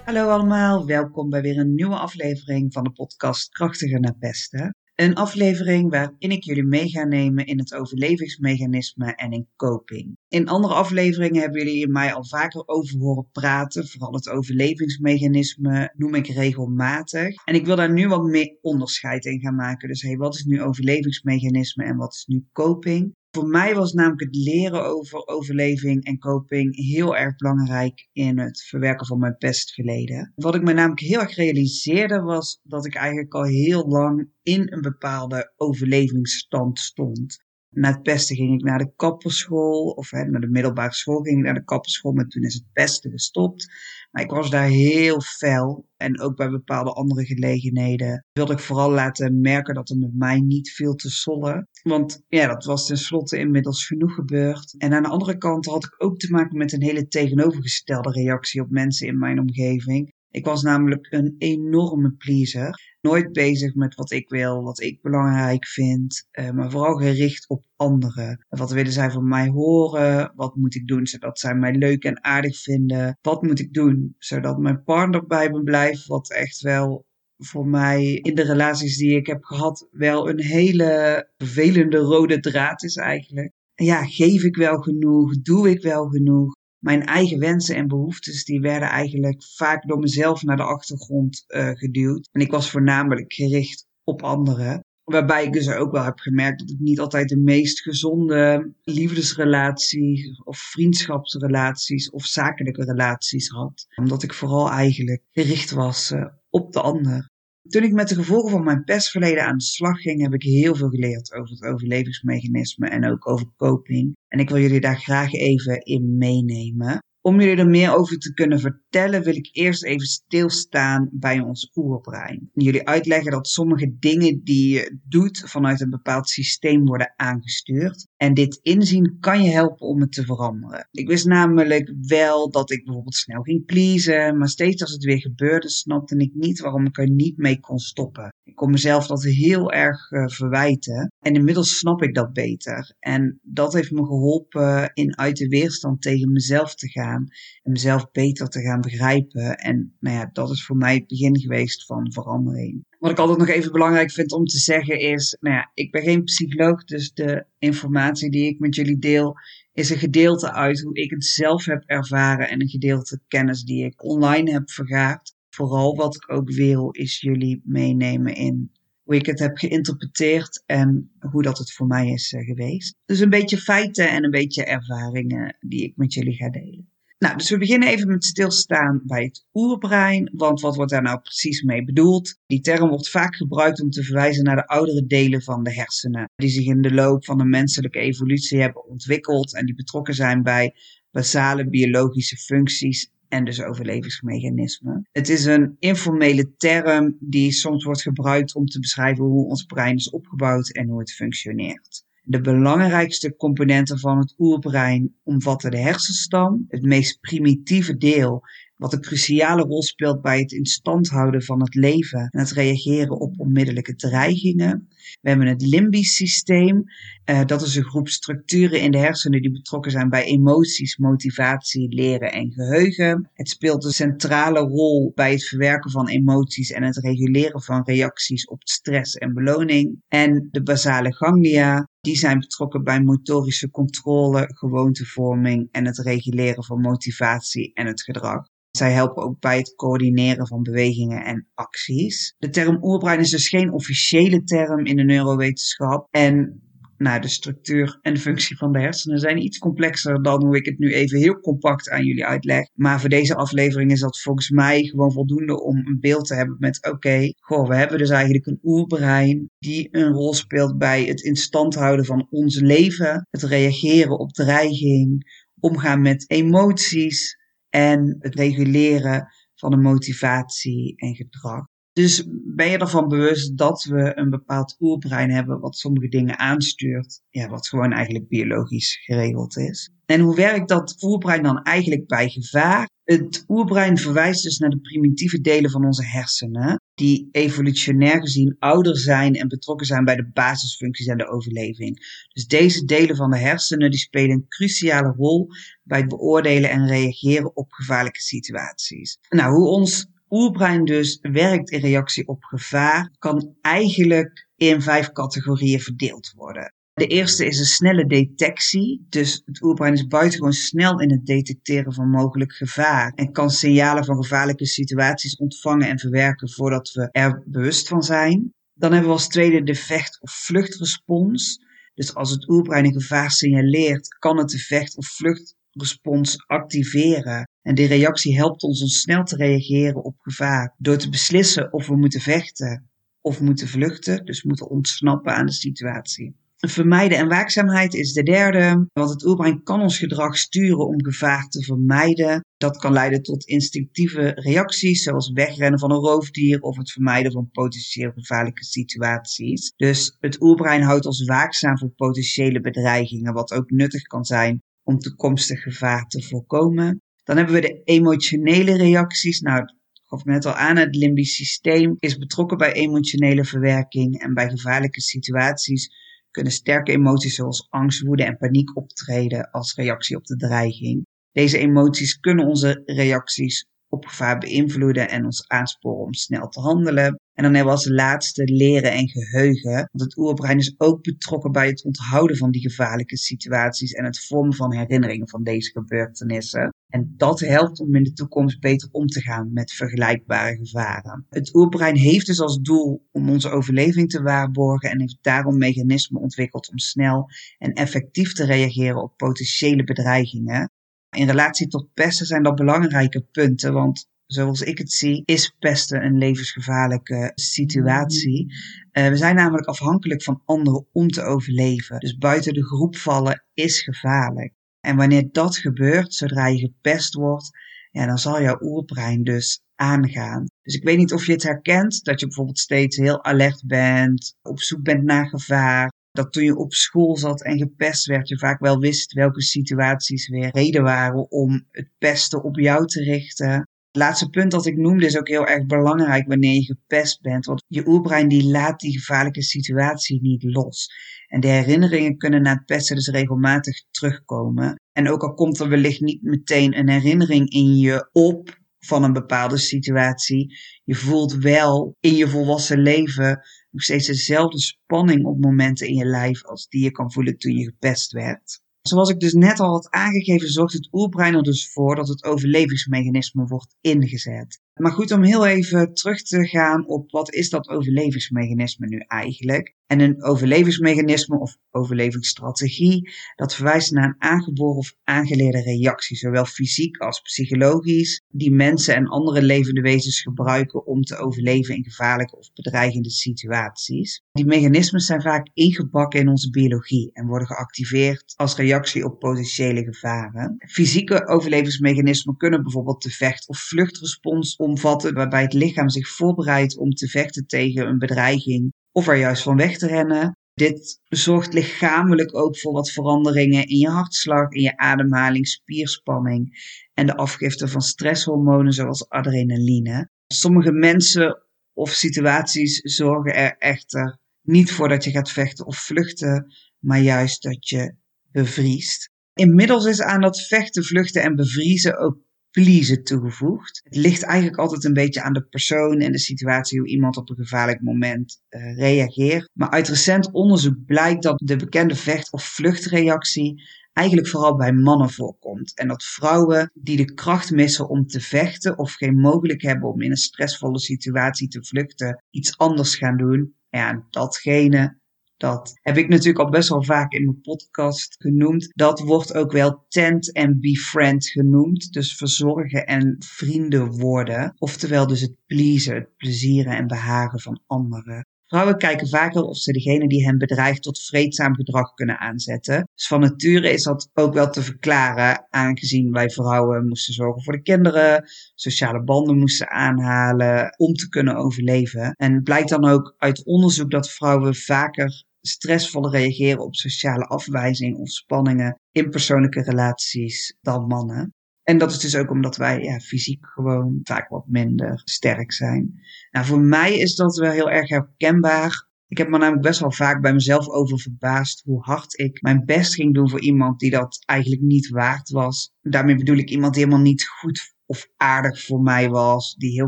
Hallo 0.03 0.30
allemaal, 0.30 0.86
welkom 0.86 1.30
bij 1.30 1.42
weer 1.42 1.58
een 1.58 1.76
nieuwe 1.76 1.95
aflevering 1.95 2.73
van 2.73 2.84
de 2.84 2.92
podcast 2.92 3.50
Krachtiger 3.50 4.00
naar 4.00 4.16
pesten. 4.20 4.76
Een 4.98 5.16
aflevering 5.16 5.90
waarin 5.90 6.32
ik 6.32 6.44
jullie 6.44 6.64
mee 6.64 6.90
ga 6.90 7.04
nemen 7.04 7.46
in 7.46 7.60
het 7.60 7.74
overlevingsmechanisme 7.74 9.16
en 9.16 9.32
in 9.32 9.48
coping. 9.56 10.18
In 10.28 10.48
andere 10.48 10.73
afleveringen 10.73 11.42
hebben 11.42 11.64
jullie 11.64 11.88
mij 11.88 12.14
al 12.14 12.26
vaker 12.26 12.68
over 12.68 12.98
horen 13.00 13.30
praten. 13.32 13.88
Vooral 13.88 14.14
het 14.14 14.30
overlevingsmechanisme 14.30 15.94
noem 15.96 16.16
ik 16.16 16.28
regelmatig. 16.28 17.44
En 17.45 17.56
ik 17.56 17.66
wil 17.66 17.76
daar 17.76 17.94
nu 17.94 18.08
wat 18.08 18.23
meer 18.23 18.58
onderscheid 18.62 19.26
in 19.26 19.39
gaan 19.39 19.56
maken. 19.56 19.88
Dus 19.88 20.02
hey, 20.02 20.17
wat 20.17 20.36
is 20.36 20.44
nu 20.44 20.62
overlevingsmechanisme 20.62 21.84
en 21.84 21.98
wat 21.98 22.14
is 22.14 22.26
nu 22.26 22.45
coping? 22.52 23.16
Voor 23.31 23.47
mij 23.47 23.75
was 23.75 23.94
namelijk 23.94 24.22
het 24.22 24.36
leren 24.36 24.86
over 24.86 25.28
overleving 25.28 26.03
en 26.03 26.20
coping 26.20 26.75
heel 26.75 27.16
erg 27.16 27.36
belangrijk 27.36 28.09
in 28.14 28.39
het 28.39 28.64
verwerken 28.64 29.06
van 29.06 29.20
mijn 29.20 29.38
pestverleden. 29.38 30.33
Wat 30.36 30.56
ik 30.56 30.61
me 30.61 30.73
namelijk 30.73 31.00
heel 31.00 31.20
erg 31.20 31.36
realiseerde 31.36 32.22
was 32.22 32.59
dat 32.64 32.86
ik 32.86 32.95
eigenlijk 32.95 33.33
al 33.33 33.44
heel 33.44 33.88
lang 33.88 34.30
in 34.44 34.73
een 34.73 34.81
bepaalde 34.81 35.53
overlevingsstand 35.55 36.80
stond. 36.80 37.45
Na 37.70 37.92
het 37.92 38.02
pesten 38.02 38.36
ging 38.36 38.54
ik 38.54 38.64
naar 38.64 38.78
de 38.78 38.92
kapperschool, 38.96 39.90
of 39.90 40.12
naar 40.12 40.42
de 40.42 40.50
middelbare 40.50 40.94
school 40.94 41.22
ging 41.22 41.38
ik 41.38 41.44
naar 41.44 41.54
de 41.54 41.64
kapperschool, 41.64 42.12
maar 42.12 42.28
toen 42.28 42.44
is 42.44 42.54
het 42.54 42.72
pesten 42.73 43.12
gestopt. 43.12 43.68
Maar 44.12 44.23
ik 44.23 44.32
was 44.32 44.50
daar 44.50 44.68
heel 44.68 45.22
fel 45.22 45.88
en 45.98 46.20
ook 46.22 46.36
bij 46.36 46.50
bepaalde 46.50 46.92
andere 46.92 47.26
gelegenheden 47.26 48.26
wilde 48.32 48.54
ik 48.54 48.60
vooral 48.60 48.92
laten 48.92 49.42
merken 49.42 49.73
dat 49.73 49.90
er 49.90 49.98
met 49.98 50.14
mij 50.14 50.40
niet 50.40 50.70
viel 50.70 50.95
te 50.95 51.10
sollen. 51.10 51.68
Want 51.84 52.23
ja, 52.28 52.48
dat 52.48 52.66
was 52.66 52.86
tenslotte 52.88 53.38
inmiddels 53.38 53.86
genoeg 53.86 54.14
gebeurd. 54.14 54.76
En 54.78 54.94
aan 54.94 55.04
de 55.04 55.10
andere 55.10 55.38
kant 55.38 55.66
had 55.66 55.84
ik 55.84 56.04
ook 56.04 56.18
te 56.18 56.32
maken 56.32 56.58
met 56.58 56.73
een 56.73 56.84
hele 56.84 57.08
tegenovergestelde 57.08 58.12
reactie 58.12 58.62
op 58.62 58.70
mensen 58.70 59.08
in 59.08 59.18
mijn 59.18 59.40
omgeving. 59.40 60.16
Ik 60.30 60.45
was 60.45 60.61
namelijk 60.61 61.08
een 61.09 61.36
enorme 61.38 62.11
pleaser. 62.11 62.95
Nooit 63.02 63.31
bezig 63.31 63.75
met 63.75 63.95
wat 63.95 64.11
ik 64.11 64.30
wil, 64.30 64.64
wat 64.64 64.81
ik 64.81 65.02
belangrijk 65.02 65.67
vind, 65.67 66.28
uh, 66.31 66.50
maar 66.50 66.72
vooral 66.72 66.95
gericht 66.95 67.50
op 67.50 67.66
anderen. 67.75 68.45
Wat 68.50 68.72
willen 68.72 68.92
zij 68.92 69.11
van 69.11 69.28
mij 69.28 69.48
horen? 69.48 70.31
Wat 70.36 70.55
moet 70.55 70.75
ik 70.75 70.88
doen 70.88 71.08
zodat 71.08 71.39
zij 71.39 71.55
mij 71.55 71.75
leuk 71.75 72.03
en 72.03 72.23
aardig 72.23 72.61
vinden? 72.61 73.17
Wat 73.22 73.42
moet 73.42 73.59
ik 73.59 73.73
doen 73.73 74.16
zodat 74.17 74.58
mijn 74.58 74.83
partner 74.83 75.25
bij 75.25 75.50
me 75.50 75.64
blijft? 75.64 76.08
Wat 76.08 76.31
echt 76.31 76.61
wel 76.61 77.05
voor 77.38 77.67
mij 77.67 78.14
in 78.14 78.36
de 78.36 78.44
relaties 78.44 78.98
die 78.98 79.16
ik 79.16 79.28
heb 79.28 79.44
gehad 79.44 79.88
wel 79.92 80.30
een 80.30 80.42
hele 80.42 81.30
vervelende 81.38 81.98
rode 81.98 82.39
draad 82.39 82.83
is 82.83 82.95
eigenlijk. 82.95 83.52
Ja, 83.76 84.05
geef 84.05 84.44
ik 84.44 84.55
wel 84.55 84.77
genoeg? 84.77 85.42
Doe 85.42 85.70
ik 85.70 85.82
wel 85.82 86.08
genoeg? 86.08 86.55
Mijn 86.80 87.05
eigen 87.05 87.39
wensen 87.39 87.76
en 87.76 87.88
behoeftes, 87.88 88.43
die 88.43 88.60
werden 88.60 88.89
eigenlijk 88.89 89.43
vaak 89.43 89.88
door 89.88 89.99
mezelf 89.99 90.43
naar 90.43 90.58
de 90.58 90.64
achtergrond 90.64 91.43
uh, 91.48 91.70
geduwd. 91.70 92.30
En 92.32 92.42
ik 92.42 92.52
was 92.52 92.70
voornamelijk 92.70 93.33
gericht 93.33 93.86
op 94.04 94.23
anderen. 94.23 94.86
Waarbij 95.04 95.43
ik 95.43 95.54
dus 95.54 95.70
ook 95.70 95.92
wel 95.92 96.04
heb 96.04 96.20
gemerkt 96.20 96.60
dat 96.60 96.70
ik 96.70 96.80
niet 96.80 96.99
altijd 96.99 97.30
de 97.30 97.39
meest 97.39 97.82
gezonde 97.82 98.73
liefdesrelaties 98.83 100.42
of 100.43 100.58
vriendschapsrelaties 100.58 102.10
of 102.10 102.26
zakelijke 102.26 102.83
relaties 102.83 103.49
had. 103.49 103.88
Omdat 103.95 104.23
ik 104.23 104.33
vooral 104.33 104.70
eigenlijk 104.70 105.23
gericht 105.32 105.71
was 105.71 106.11
uh, 106.11 106.26
op 106.49 106.71
de 106.71 106.82
ander. 106.82 107.30
Toen 107.67 107.83
ik 107.83 107.94
met 107.94 108.08
de 108.08 108.16
gevolgen 108.16 108.52
van 108.52 108.64
mijn 108.64 108.83
pestverleden 108.83 109.45
aan 109.45 109.58
de 109.58 109.64
slag 109.64 110.02
ging, 110.02 110.22
heb 110.22 110.33
ik 110.33 110.44
heel 110.44 110.76
veel 110.76 110.89
geleerd 110.89 111.33
over 111.33 111.50
het 111.50 111.64
overlevingsmechanisme 111.64 112.89
en 112.89 113.11
ook 113.11 113.30
over 113.30 113.48
coping. 113.55 114.16
En 114.28 114.39
ik 114.39 114.50
wil 114.50 114.61
jullie 114.61 114.80
daar 114.80 115.00
graag 115.00 115.33
even 115.33 115.82
in 115.82 116.17
meenemen. 116.17 117.00
Om 117.27 117.39
jullie 117.39 117.55
er 117.55 117.70
meer 117.70 117.95
over 117.95 118.17
te 118.17 118.33
kunnen 118.33 118.60
vertellen, 118.60 119.23
wil 119.23 119.36
ik 119.36 119.49
eerst 119.52 119.83
even 119.83 120.08
stilstaan 120.08 121.10
bij 121.11 121.39
ons 121.39 121.71
oerbrein. 121.76 122.49
Jullie 122.54 122.88
uitleggen 122.88 123.32
dat 123.32 123.48
sommige 123.48 123.95
dingen 123.99 124.42
die 124.43 124.73
je 124.73 124.99
doet 125.08 125.43
vanuit 125.45 125.82
een 125.82 125.89
bepaald 125.89 126.30
systeem 126.30 126.86
worden 126.86 127.14
aangestuurd. 127.15 128.07
En 128.18 128.33
dit 128.33 128.60
inzien 128.62 129.18
kan 129.19 129.44
je 129.44 129.50
helpen 129.50 129.88
om 129.88 130.01
het 130.01 130.12
te 130.12 130.25
veranderen. 130.25 130.88
Ik 130.92 131.07
wist 131.07 131.25
namelijk 131.25 131.94
wel 132.01 132.51
dat 132.51 132.71
ik 132.71 132.83
bijvoorbeeld 132.83 133.15
snel 133.15 133.42
ging 133.42 133.65
pleasen, 133.65 134.38
maar 134.38 134.50
steeds 134.50 134.81
als 134.81 134.92
het 134.92 135.04
weer 135.04 135.21
gebeurde, 135.21 135.69
snapte 135.69 136.18
ik 136.18 136.31
niet 136.33 136.59
waarom 136.59 136.86
ik 136.86 136.98
er 136.98 137.09
niet 137.09 137.38
mee 137.38 137.59
kon 137.59 137.80
stoppen. 137.80 138.33
Ik 138.47 138.56
kon 138.56 138.71
mezelf 138.71 139.07
dat 139.07 139.24
heel 139.24 139.71
erg 139.71 140.12
uh, 140.12 140.27
verwijten. 140.27 141.12
En 141.19 141.33
inmiddels 141.33 141.77
snap 141.77 142.01
ik 142.01 142.13
dat 142.13 142.33
beter. 142.33 142.95
En 143.00 143.39
dat 143.41 143.74
heeft 143.74 143.91
me 143.91 144.06
geholpen 144.06 144.91
in 144.94 145.18
uit 145.18 145.35
de 145.35 145.47
weerstand 145.47 146.01
tegen 146.01 146.31
mezelf 146.31 146.75
te 146.75 146.89
gaan. 146.89 147.27
En 147.63 147.71
mezelf 147.71 148.12
beter 148.12 148.47
te 148.47 148.62
gaan 148.62 148.81
begrijpen. 148.81 149.57
En 149.57 149.95
nou 150.00 150.15
ja, 150.15 150.30
dat 150.33 150.50
is 150.50 150.65
voor 150.65 150.77
mij 150.77 150.94
het 150.94 151.07
begin 151.07 151.39
geweest 151.39 151.85
van 151.85 152.12
verandering. 152.12 152.85
Wat 153.00 153.12
ik 153.12 153.18
altijd 153.18 153.38
nog 153.38 153.47
even 153.47 153.71
belangrijk 153.71 154.12
vind 154.12 154.31
om 154.31 154.45
te 154.45 154.57
zeggen 154.57 155.00
is, 155.00 155.38
nou 155.39 155.56
ja, 155.56 155.71
ik 155.74 155.91
ben 155.91 156.03
geen 156.03 156.24
psycholoog, 156.24 156.83
dus 156.83 157.13
de 157.13 157.45
informatie 157.59 158.31
die 158.31 158.47
ik 158.47 158.59
met 158.59 158.75
jullie 158.75 159.00
deel 159.00 159.35
is 159.74 159.89
een 159.89 159.97
gedeelte 159.97 160.53
uit 160.53 160.81
hoe 160.81 160.95
ik 160.95 161.12
het 161.12 161.25
zelf 161.25 161.65
heb 161.65 161.83
ervaren 161.85 162.50
en 162.50 162.62
een 162.62 162.69
gedeelte 162.69 163.19
kennis 163.27 163.63
die 163.63 163.85
ik 163.85 164.03
online 164.03 164.51
heb 164.51 164.69
vergaard. 164.69 165.35
Vooral 165.50 165.95
wat 165.95 166.15
ik 166.15 166.31
ook 166.31 166.51
wil 166.51 166.89
is 166.91 167.21
jullie 167.21 167.62
meenemen 167.63 168.35
in 168.35 168.71
hoe 169.03 169.15
ik 169.15 169.25
het 169.25 169.39
heb 169.39 169.57
geïnterpreteerd 169.57 170.63
en 170.65 171.12
hoe 171.31 171.41
dat 171.41 171.57
het 171.57 171.71
voor 171.71 171.88
mij 171.88 172.09
is 172.09 172.33
eh, 172.33 172.45
geweest. 172.45 172.95
Dus 173.06 173.19
een 173.19 173.30
beetje 173.30 173.57
feiten 173.57 174.09
en 174.09 174.24
een 174.24 174.31
beetje 174.31 174.65
ervaringen 174.65 175.57
die 175.59 175.83
ik 175.83 175.94
met 175.95 176.13
jullie 176.13 176.35
ga 176.35 176.50
delen. 176.50 176.89
Nou, 177.19 177.38
dus 177.38 177.50
we 177.50 177.57
beginnen 177.57 177.89
even 177.89 178.07
met 178.07 178.24
stilstaan 178.24 179.01
bij 179.06 179.24
het 179.24 179.45
oerbrein, 179.53 180.31
want 180.33 180.62
wat 180.62 180.75
wordt 180.75 180.91
daar 180.91 181.01
nou 181.01 181.19
precies 181.19 181.62
mee 181.62 181.83
bedoeld? 181.83 182.39
Die 182.45 182.62
term 182.62 182.89
wordt 182.89 183.09
vaak 183.09 183.35
gebruikt 183.35 183.81
om 183.81 183.89
te 183.89 184.03
verwijzen 184.03 184.44
naar 184.44 184.56
de 184.56 184.68
oudere 184.68 185.06
delen 185.06 185.41
van 185.41 185.63
de 185.63 185.74
hersenen, 185.74 186.29
die 186.35 186.50
zich 186.50 186.65
in 186.65 186.81
de 186.81 186.94
loop 186.94 187.25
van 187.25 187.38
de 187.38 187.45
menselijke 187.45 188.00
evolutie 188.00 188.62
hebben 188.62 188.88
ontwikkeld 188.88 189.56
en 189.56 189.65
die 189.65 189.75
betrokken 189.75 190.13
zijn 190.13 190.44
bij 190.44 190.75
basale 191.12 191.69
biologische 191.69 192.38
functies 192.38 193.12
en 193.30 193.45
dus 193.45 193.62
overlevingsmechanismen. 193.63 195.07
Het 195.12 195.30
is 195.30 195.45
een 195.45 195.75
informele 195.80 196.56
term 196.57 197.18
die 197.19 197.51
soms 197.51 197.83
wordt 197.83 198.01
gebruikt 198.01 198.56
om 198.56 198.65
te 198.65 198.80
beschrijven 198.80 199.25
hoe 199.25 199.45
ons 199.45 199.63
brein 199.63 199.95
is 199.95 200.10
opgebouwd 200.10 200.69
en 200.69 200.88
hoe 200.88 201.00
het 201.00 201.12
functioneert. 201.12 202.06
De 202.24 202.42
belangrijkste 202.42 203.36
componenten 203.36 204.00
van 204.00 204.18
het 204.18 204.33
oerbrein 204.38 205.15
omvatten 205.24 205.71
de 205.71 205.77
hersenstam, 205.77 206.65
het 206.68 206.81
meest 206.81 207.19
primitieve 207.19 207.98
deel 207.98 208.44
wat 208.77 208.94
een 208.94 209.01
cruciale 209.01 209.62
rol 209.62 209.83
speelt 209.83 210.21
bij 210.21 210.39
het 210.39 210.51
in 210.51 210.65
stand 210.65 211.09
houden 211.09 211.44
van 211.44 211.62
het 211.62 211.75
leven 211.75 212.19
en 212.19 212.39
het 212.39 212.51
reageren 212.51 213.19
op 213.19 213.39
onmiddellijke 213.39 213.95
dreigingen. 213.95 214.88
We 215.21 215.29
hebben 215.29 215.47
het 215.47 215.62
limbisch 215.62 216.15
systeem. 216.15 216.83
Uh, 217.25 217.45
dat 217.45 217.62
is 217.62 217.75
een 217.75 217.83
groep 217.83 218.07
structuren 218.07 218.81
in 218.81 218.91
de 218.91 218.97
hersenen 218.97 219.41
die 219.41 219.51
betrokken 219.51 219.91
zijn 219.91 220.09
bij 220.09 220.24
emoties, 220.24 220.97
motivatie, 220.97 221.95
leren 221.95 222.31
en 222.31 222.51
geheugen. 222.51 223.29
Het 223.33 223.50
speelt 223.50 223.83
een 223.83 223.91
centrale 223.91 224.59
rol 224.59 225.12
bij 225.15 225.31
het 225.31 225.44
verwerken 225.44 225.91
van 225.91 226.07
emoties 226.07 226.71
en 226.71 226.83
het 226.83 226.97
reguleren 226.97 227.62
van 227.62 227.83
reacties 227.83 228.47
op 228.47 228.62
stress 228.63 229.15
en 229.15 229.33
beloning. 229.33 230.01
En 230.07 230.47
de 230.51 230.63
basale 230.63 231.13
ganglia, 231.13 231.89
die 232.01 232.18
zijn 232.18 232.39
betrokken 232.39 232.83
bij 232.83 233.01
motorische 233.01 233.69
controle, 233.69 234.45
gewoontevorming 234.47 235.68
en 235.71 235.85
het 235.85 235.97
reguleren 235.97 236.63
van 236.63 236.81
motivatie 236.81 237.71
en 237.74 237.85
het 237.85 238.01
gedrag. 238.01 238.56
Zij 238.77 238.91
helpen 238.91 239.24
ook 239.24 239.39
bij 239.39 239.57
het 239.57 239.75
coördineren 239.75 240.47
van 240.47 240.63
bewegingen 240.63 241.25
en 241.25 241.47
acties. 241.53 242.35
De 242.38 242.50
term 242.50 242.77
oerbrein 242.81 243.19
is 243.19 243.29
dus 243.29 243.50
geen 243.50 243.74
officiële 243.74 244.44
term 244.44 244.85
in 244.85 244.95
de 244.95 245.03
neurowetenschap. 245.03 246.07
En 246.12 246.62
Nou, 246.97 247.21
de 247.21 247.27
structuur 247.27 248.00
en 248.01 248.13
de 248.13 248.19
functie 248.19 248.57
van 248.57 248.71
de 248.71 248.79
hersenen 248.79 249.19
zijn 249.19 249.44
iets 249.44 249.57
complexer 249.57 250.24
dan 250.24 250.45
hoe 250.45 250.56
ik 250.57 250.65
het 250.65 250.79
nu 250.79 250.94
even 250.94 251.19
heel 251.19 251.39
compact 251.39 251.89
aan 251.89 252.06
jullie 252.06 252.25
uitleg. 252.25 252.68
Maar 252.74 253.00
voor 253.00 253.09
deze 253.09 253.35
aflevering 253.35 253.91
is 253.91 254.00
dat 254.00 254.21
volgens 254.21 254.50
mij 254.50 254.83
gewoon 254.83 255.12
voldoende 255.12 255.62
om 255.62 255.77
een 255.77 255.97
beeld 256.00 256.27
te 256.27 256.35
hebben 256.35 256.56
met: 256.59 256.88
oké, 256.91 257.19
we 257.47 257.75
hebben 257.75 257.97
dus 257.97 258.09
eigenlijk 258.09 258.45
een 258.45 258.59
oerbrein 258.63 259.50
die 259.59 259.88
een 259.91 260.12
rol 260.12 260.33
speelt 260.33 260.77
bij 260.77 261.03
het 261.03 261.21
in 261.21 261.35
stand 261.35 261.75
houden 261.75 262.06
van 262.06 262.27
ons 262.29 262.59
leven, 262.59 263.27
het 263.29 263.44
reageren 263.44 264.19
op 264.19 264.31
dreiging, 264.31 265.24
omgaan 265.59 266.01
met 266.01 266.29
emoties 266.29 267.35
en 267.77 268.15
het 268.19 268.35
reguleren 268.35 269.27
van 269.56 269.71
de 269.71 269.77
motivatie 269.77 270.95
en 270.95 271.15
gedrag. 271.15 271.65
Dus 271.94 272.24
ben 272.56 272.69
je 272.69 272.77
ervan 272.77 273.07
bewust 273.07 273.57
dat 273.57 273.83
we 273.83 274.18
een 274.18 274.29
bepaald 274.29 274.75
oerbrein 274.79 275.31
hebben 275.31 275.59
wat 275.59 275.75
sommige 275.75 276.07
dingen 276.07 276.38
aanstuurt, 276.38 277.21
ja, 277.29 277.47
wat 277.50 277.68
gewoon 277.68 277.91
eigenlijk 277.91 278.27
biologisch 278.27 278.97
geregeld 279.06 279.57
is. 279.57 279.91
En 280.06 280.19
hoe 280.19 280.35
werkt 280.35 280.69
dat 280.69 280.95
oerbrein 281.01 281.44
dan 281.44 281.63
eigenlijk 281.63 282.07
bij 282.07 282.29
gevaar? 282.29 282.89
Het 283.03 283.44
oerbrein 283.47 283.97
verwijst 283.97 284.44
dus 284.44 284.57
naar 284.57 284.69
de 284.69 284.81
primitieve 284.81 285.41
delen 285.41 285.71
van 285.71 285.85
onze 285.85 286.06
hersenen, 286.06 286.81
die 286.97 287.29
evolutionair 287.31 288.21
gezien 288.21 288.55
ouder 288.59 288.97
zijn 288.97 289.35
en 289.35 289.47
betrokken 289.47 289.88
zijn 289.88 290.05
bij 290.05 290.15
de 290.15 290.29
basisfuncties 290.33 291.07
en 291.07 291.17
de 291.17 291.27
overleving. 291.27 292.25
Dus 292.33 292.47
deze 292.47 292.85
delen 292.85 293.15
van 293.15 293.31
de 293.31 293.38
hersenen 293.38 293.89
die 293.89 293.99
spelen 293.99 294.31
een 294.31 294.47
cruciale 294.47 295.13
rol 295.17 295.47
bij 295.83 295.99
het 295.99 296.07
beoordelen 296.07 296.69
en 296.69 296.88
reageren 296.88 297.55
op 297.55 297.71
gevaarlijke 297.71 298.21
situaties. 298.21 299.17
Nou, 299.29 299.53
hoe 299.53 299.67
ons 299.67 300.07
oerbrein 300.29 300.85
dus 300.85 301.19
werkt 301.21 301.69
in 301.69 301.79
reactie 301.79 302.27
op 302.27 302.44
gevaar, 302.44 303.15
kan 303.19 303.55
eigenlijk 303.61 304.47
in 304.55 304.81
vijf 304.81 305.11
categorieën 305.11 305.79
verdeeld 305.79 306.33
worden. 306.35 306.73
De 306.97 307.07
eerste 307.07 307.45
is 307.45 307.59
een 307.59 307.65
snelle 307.65 308.05
detectie. 308.05 309.05
Dus 309.09 309.41
het 309.45 309.61
oerbrein 309.61 309.94
is 309.94 310.07
buitengewoon 310.07 310.53
snel 310.53 310.99
in 310.99 311.11
het 311.11 311.25
detecteren 311.25 311.94
van 311.94 312.09
mogelijk 312.09 312.53
gevaar. 312.53 313.11
En 313.15 313.31
kan 313.31 313.49
signalen 313.49 314.05
van 314.05 314.15
gevaarlijke 314.15 314.65
situaties 314.65 315.35
ontvangen 315.35 315.88
en 315.88 315.99
verwerken 315.99 316.49
voordat 316.49 316.91
we 316.91 317.09
er 317.11 317.44
bewust 317.45 317.88
van 317.88 318.03
zijn. 318.03 318.53
Dan 318.73 318.91
hebben 318.91 319.09
we 319.09 319.15
als 319.15 319.27
tweede 319.27 319.63
de 319.63 319.75
vecht- 319.75 320.21
of 320.21 320.31
vluchtrespons. 320.31 321.59
Dus 321.94 322.13
als 322.13 322.31
het 322.31 322.49
oerbrein 322.49 322.85
een 322.85 322.94
gevaar 322.94 323.31
signaleert, 323.31 324.07
kan 324.07 324.38
het 324.38 324.50
de 324.50 324.59
vecht- 324.59 324.97
of 324.97 325.07
vluchtrespons 325.07 326.47
activeren. 326.47 327.50
En 327.61 327.75
die 327.75 327.88
reactie 327.88 328.35
helpt 328.35 328.63
ons 328.63 328.81
om 328.81 328.88
snel 328.88 329.23
te 329.23 329.35
reageren 329.35 330.03
op 330.03 330.15
gevaar. 330.19 330.75
Door 330.77 330.97
te 330.97 331.09
beslissen 331.09 331.73
of 331.73 331.88
we 331.88 331.97
moeten 331.97 332.21
vechten 332.21 332.89
of 333.21 333.41
moeten 333.41 333.67
vluchten. 333.67 334.25
Dus 334.25 334.43
moeten 334.43 334.69
ontsnappen 334.69 335.35
aan 335.35 335.45
de 335.45 335.51
situatie. 335.51 336.35
Vermijden 336.57 337.18
en 337.18 337.27
waakzaamheid 337.27 337.94
is 337.94 338.13
de 338.13 338.24
derde, 338.24 338.88
want 338.94 339.09
het 339.09 339.25
oerbrein 339.25 339.63
kan 339.63 339.81
ons 339.81 339.98
gedrag 339.98 340.38
sturen 340.38 340.88
om 340.88 341.04
gevaar 341.04 341.48
te 341.48 341.63
vermijden. 341.63 342.45
Dat 342.57 342.77
kan 342.77 342.94
leiden 342.94 343.21
tot 343.21 343.45
instinctieve 343.45 344.31
reacties, 344.36 345.04
zoals 345.04 345.31
wegrennen 345.31 345.80
van 345.80 345.92
een 345.92 345.98
roofdier 345.98 346.59
of 346.62 346.77
het 346.77 346.92
vermijden 346.92 347.31
van 347.31 347.50
potentieel 347.51 348.12
gevaarlijke 348.12 348.63
situaties. 348.63 349.74
Dus 349.75 350.15
het 350.19 350.42
oerbrein 350.42 350.81
houdt 350.81 351.06
ons 351.06 351.25
waakzaam 351.25 351.77
voor 351.77 351.92
potentiële 351.95 352.62
bedreigingen, 352.62 353.33
wat 353.33 353.53
ook 353.53 353.69
nuttig 353.69 354.01
kan 354.01 354.25
zijn 354.25 354.62
om 354.83 354.98
toekomstig 354.98 355.62
gevaar 355.62 356.07
te 356.07 356.24
voorkomen. 356.24 357.01
Dan 357.24 357.38
hebben 357.38 357.56
we 357.56 357.62
de 357.62 357.81
emotionele 357.83 358.77
reacties. 358.77 359.39
Nou, 359.39 359.62
ik 359.62 359.74
gaf 360.06 360.24
net 360.24 360.45
al 360.45 360.53
aan, 360.53 360.77
het 360.77 360.95
limbisch 360.95 361.36
systeem 361.36 361.95
is 362.00 362.18
betrokken 362.18 362.57
bij 362.57 362.71
emotionele 362.71 363.45
verwerking 363.45 364.21
en 364.21 364.33
bij 364.33 364.50
gevaarlijke 364.50 365.01
situaties 365.01 366.06
kunnen 366.38 366.56
sterke 366.56 366.92
emoties 366.92 367.36
zoals 367.36 367.68
angst, 367.69 368.01
woede 368.01 368.24
en 368.24 368.38
paniek 368.38 368.78
optreden 368.78 369.51
als 369.51 369.74
reactie 369.74 370.18
op 370.18 370.25
de 370.25 370.36
dreiging. 370.36 371.06
Deze 371.31 371.57
emoties 371.57 372.19
kunnen 372.19 372.45
onze 372.45 372.81
reacties 372.86 373.66
op 373.89 374.06
gevaar 374.06 374.38
beïnvloeden 374.38 375.10
en 375.10 375.25
ons 375.25 375.48
aansporen 375.48 376.06
om 376.06 376.13
snel 376.13 376.48
te 376.48 376.60
handelen. 376.60 377.19
En 377.34 377.44
dan 377.44 377.54
hebben 377.54 377.74
we 377.74 377.80
als 377.80 377.89
laatste 377.89 378.44
leren 378.44 378.92
en 378.92 379.10
geheugen. 379.10 379.74
Want 379.74 380.04
het 380.04 380.18
oerbrein 380.18 380.57
is 380.57 380.75
ook 380.78 381.04
betrokken 381.04 381.51
bij 381.51 381.68
het 381.68 381.84
onthouden 381.84 382.38
van 382.38 382.51
die 382.51 382.62
gevaarlijke 382.62 383.18
situaties 383.18 383.92
en 383.92 384.06
het 384.06 384.25
vormen 384.25 384.54
van 384.54 384.75
herinneringen 384.75 385.30
van 385.30 385.44
deze 385.44 385.72
gebeurtenissen. 385.72 386.74
En 386.88 387.13
dat 387.18 387.39
helpt 387.39 387.80
om 387.80 387.95
in 387.95 388.04
de 388.04 388.13
toekomst 388.13 388.60
beter 388.60 388.89
om 388.92 389.07
te 389.07 389.22
gaan 389.22 389.54
met 389.54 389.72
vergelijkbare 389.72 390.56
gevaren. 390.56 391.25
Het 391.30 391.56
oerbrein 391.56 391.95
heeft 391.95 392.25
dus 392.25 392.39
als 392.39 392.60
doel 392.60 393.07
om 393.12 393.30
onze 393.30 393.50
overleving 393.50 394.10
te 394.10 394.22
waarborgen 394.22 394.89
en 394.89 395.00
heeft 395.00 395.18
daarom 395.22 395.57
mechanismen 395.57 396.22
ontwikkeld 396.22 396.69
om 396.69 396.78
snel 396.78 397.30
en 397.57 397.74
effectief 397.74 398.34
te 398.34 398.45
reageren 398.45 399.04
op 399.04 399.18
potentiële 399.18 399.84
bedreigingen. 399.84 400.72
In 401.15 401.27
relatie 401.27 401.68
tot 401.68 401.94
pesten 401.94 402.25
zijn 402.25 402.44
dat 402.44 402.56
belangrijke 402.56 403.21
punten, 403.31 403.74
want 403.74 404.07
zoals 404.25 404.62
ik 404.62 404.77
het 404.77 404.92
zie, 404.92 405.21
is 405.25 405.56
pesten 405.59 406.06
een 406.06 406.18
levensgevaarlijke 406.18 407.31
situatie. 407.36 408.54
Uh, 408.92 409.07
we 409.07 409.15
zijn 409.15 409.36
namelijk 409.36 409.68
afhankelijk 409.68 410.24
van 410.24 410.42
anderen 410.45 410.88
om 410.92 411.07
te 411.07 411.21
overleven. 411.21 412.00
Dus 412.00 412.18
buiten 412.18 412.54
de 412.54 412.65
groep 412.65 412.95
vallen 412.95 413.45
is 413.54 413.81
gevaarlijk. 413.81 414.54
En 414.80 414.95
wanneer 414.95 415.30
dat 415.31 415.57
gebeurt, 415.57 416.13
zodra 416.13 416.48
je 416.48 416.59
gepest 416.59 417.13
wordt, 417.13 417.50
ja, 417.92 418.06
dan 418.06 418.18
zal 418.18 418.42
jouw 418.42 418.57
oerbrein 418.62 419.24
dus 419.24 419.62
aangaan. 419.75 420.45
Dus 420.62 420.75
ik 420.75 420.83
weet 420.83 420.98
niet 420.98 421.13
of 421.13 421.25
je 421.25 421.31
het 421.31 421.44
herkent, 421.44 422.03
dat 422.03 422.19
je 422.19 422.25
bijvoorbeeld 422.25 422.60
steeds 422.60 422.98
heel 422.98 423.24
alert 423.24 423.63
bent, 423.65 424.36
op 424.42 424.62
zoek 424.62 424.83
bent 424.83 425.03
naar 425.03 425.27
gevaar. 425.27 425.92
Dat 426.17 426.33
toen 426.33 426.43
je 426.43 426.55
op 426.55 426.73
school 426.73 427.17
zat 427.17 427.43
en 427.43 427.57
gepest 427.57 428.05
werd, 428.05 428.27
je 428.27 428.37
vaak 428.37 428.59
wel 428.59 428.79
wist 428.79 429.13
welke 429.13 429.41
situaties 429.41 430.27
weer 430.27 430.49
reden 430.53 430.83
waren 430.83 431.31
om 431.31 431.65
het 431.71 431.89
pesten 431.97 432.43
op 432.43 432.59
jou 432.59 432.85
te 432.85 433.03
richten. 433.03 433.51
Het 433.51 434.01
laatste 434.05 434.29
punt 434.29 434.51
dat 434.51 434.65
ik 434.65 434.77
noemde 434.77 435.05
is 435.05 435.17
ook 435.17 435.27
heel 435.27 435.47
erg 435.47 435.65
belangrijk 435.65 436.27
wanneer 436.27 436.53
je 436.53 436.63
gepest 436.63 437.21
bent. 437.21 437.45
Want 437.45 437.63
je 437.67 437.87
oerbrein 437.87 438.27
die 438.27 438.43
laat 438.43 438.79
die 438.79 438.99
gevaarlijke 438.99 439.43
situatie 439.43 440.21
niet 440.21 440.43
los. 440.43 440.89
En 441.27 441.39
de 441.39 441.47
herinneringen 441.47 442.17
kunnen 442.17 442.41
na 442.41 442.53
het 442.53 442.65
pesten 442.65 442.95
dus 442.95 443.07
regelmatig 443.07 443.83
terugkomen. 443.89 444.75
En 444.91 445.09
ook 445.09 445.23
al 445.23 445.33
komt 445.33 445.59
er 445.59 445.69
wellicht 445.69 446.01
niet 446.01 446.21
meteen 446.21 446.77
een 446.77 446.89
herinnering 446.89 447.49
in 447.49 447.77
je 447.77 448.09
op 448.11 448.57
van 448.79 449.03
een 449.03 449.13
bepaalde 449.13 449.57
situatie, 449.57 450.57
je 450.83 450.95
voelt 450.95 451.33
wel 451.33 451.95
in 452.00 452.15
je 452.15 452.27
volwassen 452.27 452.79
leven 452.81 453.41
nog 453.71 453.81
steeds 453.81 454.07
dezelfde 454.07 454.59
spanning 454.59 455.25
op 455.25 455.39
momenten 455.39 455.88
in 455.88 455.95
je 455.95 456.06
lijf 456.06 456.45
als 456.45 456.68
die 456.68 456.83
je 456.83 456.91
kan 456.91 457.12
voelen 457.12 457.38
toen 457.38 457.57
je 457.57 457.65
gepest 457.65 458.12
werd. 458.12 458.62
Zoals 458.81 459.09
ik 459.09 459.19
dus 459.19 459.33
net 459.33 459.59
al 459.59 459.71
had 459.71 459.89
aangegeven, 459.89 460.50
zorgt 460.50 460.74
het 460.74 460.89
oerbrein 460.91 461.33
er 461.33 461.44
dus 461.44 461.71
voor 461.71 461.95
dat 461.95 462.07
het 462.07 462.24
overlevingsmechanisme 462.24 463.45
wordt 463.45 463.75
ingezet. 463.81 464.62
Maar 464.77 464.91
goed, 464.91 465.12
om 465.12 465.24
heel 465.24 465.46
even 465.46 465.93
terug 465.93 466.22
te 466.22 466.48
gaan 466.48 466.88
op 466.88 467.12
wat 467.12 467.34
is 467.34 467.50
dat 467.50 467.69
overlevingsmechanisme 467.69 468.88
nu 468.88 468.98
eigenlijk? 468.98 469.75
En 469.88 470.00
een 470.00 470.24
overlevingsmechanisme 470.24 471.39
of 471.39 471.57
overlevingsstrategie, 471.72 473.10
dat 473.36 473.55
verwijst 473.55 473.91
naar 473.91 474.03
een 474.03 474.29
aangeboren 474.29 474.77
of 474.77 474.96
aangeleerde 475.03 475.62
reactie, 475.62 476.17
zowel 476.17 476.46
fysiek 476.46 476.98
als 476.98 477.22
psychologisch, 477.22 478.24
die 478.29 478.51
mensen 478.51 478.96
en 478.96 479.07
andere 479.07 479.41
levende 479.41 479.81
wezens 479.81 480.22
gebruiken 480.22 480.86
om 480.86 481.01
te 481.01 481.17
overleven 481.17 481.75
in 481.75 481.84
gevaarlijke 481.84 482.38
of 482.38 482.53
bedreigende 482.53 483.10
situaties. 483.10 484.24
Die 484.31 484.46
mechanismen 484.46 485.01
zijn 485.01 485.22
vaak 485.22 485.50
ingebakken 485.53 486.19
in 486.19 486.27
onze 486.27 486.50
biologie 486.50 487.10
en 487.13 487.27
worden 487.27 487.48
geactiveerd 487.48 488.34
als 488.36 488.55
reactie 488.55 489.05
op 489.05 489.19
potentiële 489.19 489.84
gevaren. 489.84 490.55
Fysieke 490.67 491.27
overlevingsmechanismen 491.27 492.38
kunnen 492.38 492.63
bijvoorbeeld 492.63 493.03
de 493.03 493.10
vecht- 493.10 493.48
of 493.48 493.60
vluchtrespons 493.60 494.55
omvatten, 494.67 495.13
waarbij 495.13 495.41
het 495.41 495.53
lichaam 495.53 495.89
zich 495.89 496.07
voorbereidt 496.07 496.77
om 496.77 496.89
te 496.89 497.07
vechten 497.07 497.47
tegen 497.47 497.88
een 497.88 497.97
bedreiging 497.97 498.74
of 498.91 499.07
er 499.07 499.15
juist 499.15 499.43
van 499.43 499.57
weg 499.57 499.77
te 499.77 499.88
rennen. 499.88 500.38
Dit 500.53 501.00
zorgt 501.03 501.53
lichamelijk 501.53 502.36
ook 502.36 502.57
voor 502.57 502.74
wat 502.74 502.91
veranderingen 502.91 503.67
in 503.67 503.77
je 503.77 503.89
hartslag, 503.89 504.51
in 504.51 504.62
je 504.62 504.77
ademhaling, 504.77 505.47
spierspanning 505.47 506.59
en 506.93 507.05
de 507.05 507.15
afgifte 507.15 507.67
van 507.67 507.81
stresshormonen 507.81 508.74
zoals 508.74 509.09
adrenaline. 509.09 510.09
Sommige 510.27 510.71
mensen 510.71 511.43
of 511.74 511.89
situaties 511.89 512.79
zorgen 512.79 513.36
er 513.36 513.55
echter 513.57 514.19
niet 514.41 514.71
voor 514.71 514.89
dat 514.89 515.03
je 515.03 515.12
gaat 515.12 515.31
vechten 515.31 515.65
of 515.65 515.77
vluchten, 515.77 516.53
maar 516.79 517.00
juist 517.00 517.43
dat 517.43 517.69
je 517.69 517.95
bevriest. 518.31 519.09
Inmiddels 519.33 519.86
is 519.86 520.01
aan 520.01 520.21
dat 520.21 520.41
vechten, 520.41 520.83
vluchten 520.83 521.24
en 521.24 521.36
bevriezen 521.36 521.97
ook 521.97 522.17
pleasen 522.51 523.04
toegevoegd. 523.04 523.82
Het 523.84 523.96
ligt 523.96 524.24
eigenlijk 524.24 524.60
altijd 524.60 524.84
een 524.84 524.94
beetje 524.94 525.22
aan 525.22 525.34
de 525.34 525.46
persoon 525.46 526.00
en 526.00 526.12
de 526.12 526.20
situatie 526.20 526.80
hoe 526.80 526.88
iemand 526.88 527.18
op 527.18 527.30
een 527.30 527.36
gevaarlijk 527.36 527.82
moment 527.82 528.42
uh, 528.50 528.77
reageert. 528.77 529.50
Maar 529.54 529.70
uit 529.70 529.88
recent 529.88 530.32
onderzoek 530.32 530.86
blijkt 530.86 531.24
dat 531.24 531.42
de 531.44 531.56
bekende 531.56 531.96
vecht- 531.96 532.32
of 532.32 532.44
vluchtreactie 532.44 533.63
eigenlijk 533.94 534.27
vooral 534.27 534.56
bij 534.56 534.74
mannen 534.74 535.10
voorkomt. 535.10 535.77
En 535.77 535.88
dat 535.88 536.04
vrouwen 536.04 536.72
die 536.74 536.98
de 536.98 537.13
kracht 537.13 537.51
missen 537.51 537.89
om 537.89 538.08
te 538.08 538.22
vechten 538.22 538.77
of 538.77 538.94
geen 538.94 539.16
mogelijkheid 539.16 539.74
hebben 539.74 539.94
om 539.94 540.01
in 540.01 540.12
een 540.12 540.18
stressvolle 540.18 540.80
situatie 540.80 541.48
te 541.48 541.63
vluchten, 541.63 542.24
iets 542.30 542.58
anders 542.58 542.96
gaan 542.96 543.18
doen. 543.18 543.56
Ja, 543.70 544.06
datgene 544.10 545.00
Dat 545.38 545.79
heb 545.82 545.98
ik 545.98 546.08
natuurlijk 546.08 546.46
al 546.46 546.50
best 546.50 546.70
wel 546.70 546.84
vaak 546.84 547.12
in 547.12 547.24
mijn 547.24 547.41
podcast 547.41 548.15
genoemd. 548.20 548.72
Dat 548.75 549.00
wordt 549.00 549.34
ook 549.34 549.51
wel 549.51 549.86
tent 549.88 550.34
en 550.34 550.60
befriend 550.60 551.27
genoemd. 551.27 551.91
Dus 551.91 552.15
verzorgen 552.15 552.86
en 552.86 553.15
vrienden 553.20 553.91
worden. 553.91 554.53
Oftewel 554.58 555.08
dus 555.08 555.22
het 555.22 555.36
pleasen, 555.46 555.96
het 555.96 556.15
plezieren 556.17 556.77
en 556.77 556.88
behagen 556.88 557.39
van 557.39 557.62
anderen. 557.67 558.25
Vrouwen 558.48 558.77
kijken 558.77 559.08
vaker 559.08 559.41
of 559.41 559.58
ze 559.58 559.72
degene 559.72 560.08
die 560.08 560.25
hen 560.25 560.38
bedreigt 560.38 560.82
tot 560.82 561.00
vreedzaam 561.00 561.56
gedrag 561.56 561.94
kunnen 561.94 562.20
aanzetten. 562.20 562.89
Dus 562.96 563.08
van 563.08 563.20
nature 563.20 563.72
is 563.72 563.84
dat 563.84 564.10
ook 564.13 564.34
wel 564.34 564.50
te 564.50 564.62
verklaren, 564.62 565.48
aangezien 565.50 566.12
wij 566.12 566.29
vrouwen 566.29 566.88
moesten 566.88 567.13
zorgen 567.13 567.44
voor 567.44 567.53
de 567.53 567.62
kinderen, 567.62 568.29
sociale 568.56 569.03
banden 569.03 569.38
moesten 569.38 569.70
aanhalen 569.70 570.75
om 570.77 570.94
te 570.94 571.10
kunnen 571.10 571.36
overleven. 571.36 572.12
En 572.15 572.34
het 572.34 572.44
blijkt 572.44 572.70
dan 572.70 572.86
ook 572.86 573.15
uit 573.17 573.46
onderzoek 573.46 573.91
dat 573.91 574.10
vrouwen 574.10 574.56
vaker 574.56 575.25
stressvoller 575.48 576.12
reageren 576.12 576.63
op 576.63 576.75
sociale 576.75 577.25
afwijzing 577.25 577.98
of 577.98 578.10
spanningen 578.10 578.80
in 578.92 579.10
persoonlijke 579.10 579.62
relaties 579.62 580.58
dan 580.62 580.88
mannen. 580.88 581.34
En 581.63 581.77
dat 581.77 581.92
is 581.92 582.00
dus 582.00 582.16
ook 582.16 582.32
omdat 582.32 582.56
wij 582.56 582.82
ja, 582.84 583.00
fysiek 583.00 583.46
gewoon 583.46 584.00
vaak 584.04 584.30
wat 584.30 584.48
minder 584.48 585.01
sterk 585.04 585.51
zijn. 585.51 586.01
Nou, 586.32 586.46
voor 586.46 586.60
mij 586.60 586.98
is 586.98 587.16
dat 587.16 587.38
wel 587.38 587.51
heel 587.51 587.70
erg 587.70 587.89
herkenbaar. 587.89 588.88
Ik 589.08 589.18
heb 589.18 589.30
me 589.30 589.38
namelijk 589.38 589.63
best 589.63 589.80
wel 589.80 589.92
vaak 589.92 590.22
bij 590.22 590.34
mezelf 590.34 590.68
over 590.70 591.00
verbaasd 591.00 591.62
hoe 591.63 591.84
hard 591.84 592.20
ik 592.20 592.42
mijn 592.42 592.66
best 592.66 592.94
ging 592.94 593.13
doen 593.13 593.30
voor 593.30 593.42
iemand 593.42 593.80
die 593.80 593.89
dat 593.89 594.24
eigenlijk 594.25 594.62
niet 594.62 594.89
waard 594.89 595.30
was. 595.30 595.74
Daarmee 595.82 596.16
bedoel 596.16 596.38
ik 596.38 596.50
iemand 596.50 596.74
die 596.74 596.84
helemaal 596.84 597.06
niet 597.06 597.27
goed 597.27 597.75
of 597.86 598.08
aardig 598.16 598.62
voor 598.62 598.82
mij 598.82 599.10
was, 599.10 599.56
die 599.56 599.72
heel 599.72 599.88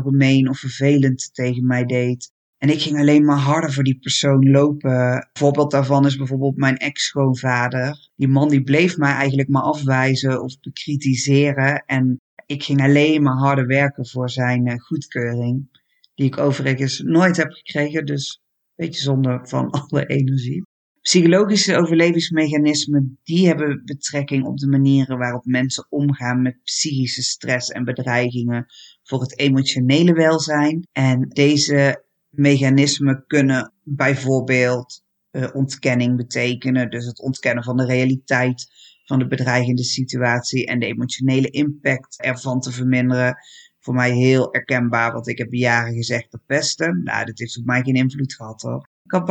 gemeen 0.00 0.48
of 0.48 0.58
vervelend 0.58 1.30
tegen 1.32 1.66
mij 1.66 1.84
deed. 1.84 2.32
En 2.60 2.68
ik 2.68 2.80
ging 2.80 2.98
alleen 2.98 3.24
maar 3.24 3.38
harder 3.38 3.72
voor 3.72 3.84
die 3.84 3.98
persoon 3.98 4.50
lopen. 4.50 4.90
Een 4.90 5.28
voorbeeld 5.32 5.70
daarvan 5.70 6.06
is 6.06 6.16
bijvoorbeeld 6.16 6.56
mijn 6.56 6.76
ex-schoonvader. 6.76 8.10
Die 8.16 8.28
man 8.28 8.48
die 8.48 8.62
bleef 8.62 8.96
mij 8.96 9.12
eigenlijk 9.12 9.48
maar 9.48 9.62
afwijzen 9.62 10.42
of 10.42 10.60
bekritiseren. 10.60 11.84
En 11.86 12.20
ik 12.46 12.62
ging 12.62 12.82
alleen 12.82 13.22
maar 13.22 13.36
harder 13.36 13.66
werken 13.66 14.06
voor 14.06 14.30
zijn 14.30 14.66
eh, 14.66 14.78
goedkeuring. 14.78 15.80
Die 16.14 16.26
ik 16.26 16.38
overigens 16.38 17.00
nooit 17.00 17.36
heb 17.36 17.50
gekregen. 17.52 18.06
Dus 18.06 18.40
een 18.76 18.86
beetje 18.86 19.02
zonde 19.02 19.40
van 19.42 19.70
alle 19.80 20.06
energie. 20.06 20.62
Psychologische 21.00 21.76
overlevingsmechanismen 21.76 23.18
die 23.22 23.46
hebben 23.46 23.82
betrekking 23.84 24.44
op 24.44 24.58
de 24.58 24.68
manieren 24.68 25.18
waarop 25.18 25.44
mensen 25.44 25.86
omgaan 25.88 26.42
met 26.42 26.62
psychische 26.62 27.22
stress 27.22 27.68
en 27.68 27.84
bedreigingen 27.84 28.66
voor 29.02 29.20
het 29.20 29.38
emotionele 29.38 30.12
welzijn. 30.12 30.88
En 30.92 31.28
deze 31.28 32.08
mechanismen 32.30 33.24
kunnen 33.26 33.72
bijvoorbeeld 33.82 35.04
uh, 35.32 35.48
ontkenning 35.52 36.16
betekenen. 36.16 36.90
Dus 36.90 37.06
het 37.06 37.20
ontkennen 37.20 37.64
van 37.64 37.76
de 37.76 37.84
realiteit 37.84 38.66
van 39.04 39.18
de 39.18 39.26
bedreigende 39.26 39.84
situatie 39.84 40.66
en 40.66 40.78
de 40.78 40.86
emotionele 40.86 41.50
impact 41.50 42.22
ervan 42.22 42.60
te 42.60 42.72
verminderen. 42.72 43.36
Voor 43.78 43.94
mij 43.94 44.12
heel 44.12 44.54
erkenbaar, 44.54 45.12
want 45.12 45.28
ik 45.28 45.38
heb 45.38 45.52
jaren 45.52 45.94
gezegd 45.94 46.30
dat 46.30 46.46
pesten. 46.46 47.02
Nou, 47.04 47.24
dat 47.24 47.38
heeft 47.38 47.58
op 47.58 47.64
mij 47.64 47.82
geen 47.82 47.94
invloed 47.94 48.34
gehad 48.34 48.62
hoor. 48.62 48.88
Ik 49.04 49.10
had 49.10 49.24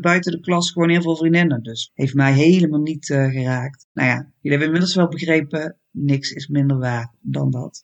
buiten, 0.00 0.32
de 0.32 0.40
klas 0.40 0.70
gewoon 0.70 0.90
heel 0.90 1.02
veel 1.02 1.16
vriendinnen, 1.16 1.62
dus 1.62 1.90
heeft 1.94 2.14
mij 2.14 2.32
helemaal 2.32 2.80
niet 2.80 3.08
uh, 3.08 3.30
geraakt. 3.30 3.86
Nou 3.92 4.08
ja, 4.08 4.14
jullie 4.14 4.58
hebben 4.58 4.66
inmiddels 4.66 4.94
wel 4.94 5.08
begrepen, 5.08 5.76
niks 5.90 6.30
is 6.30 6.46
minder 6.46 6.78
waar 6.78 7.14
dan 7.20 7.50
dat. 7.50 7.82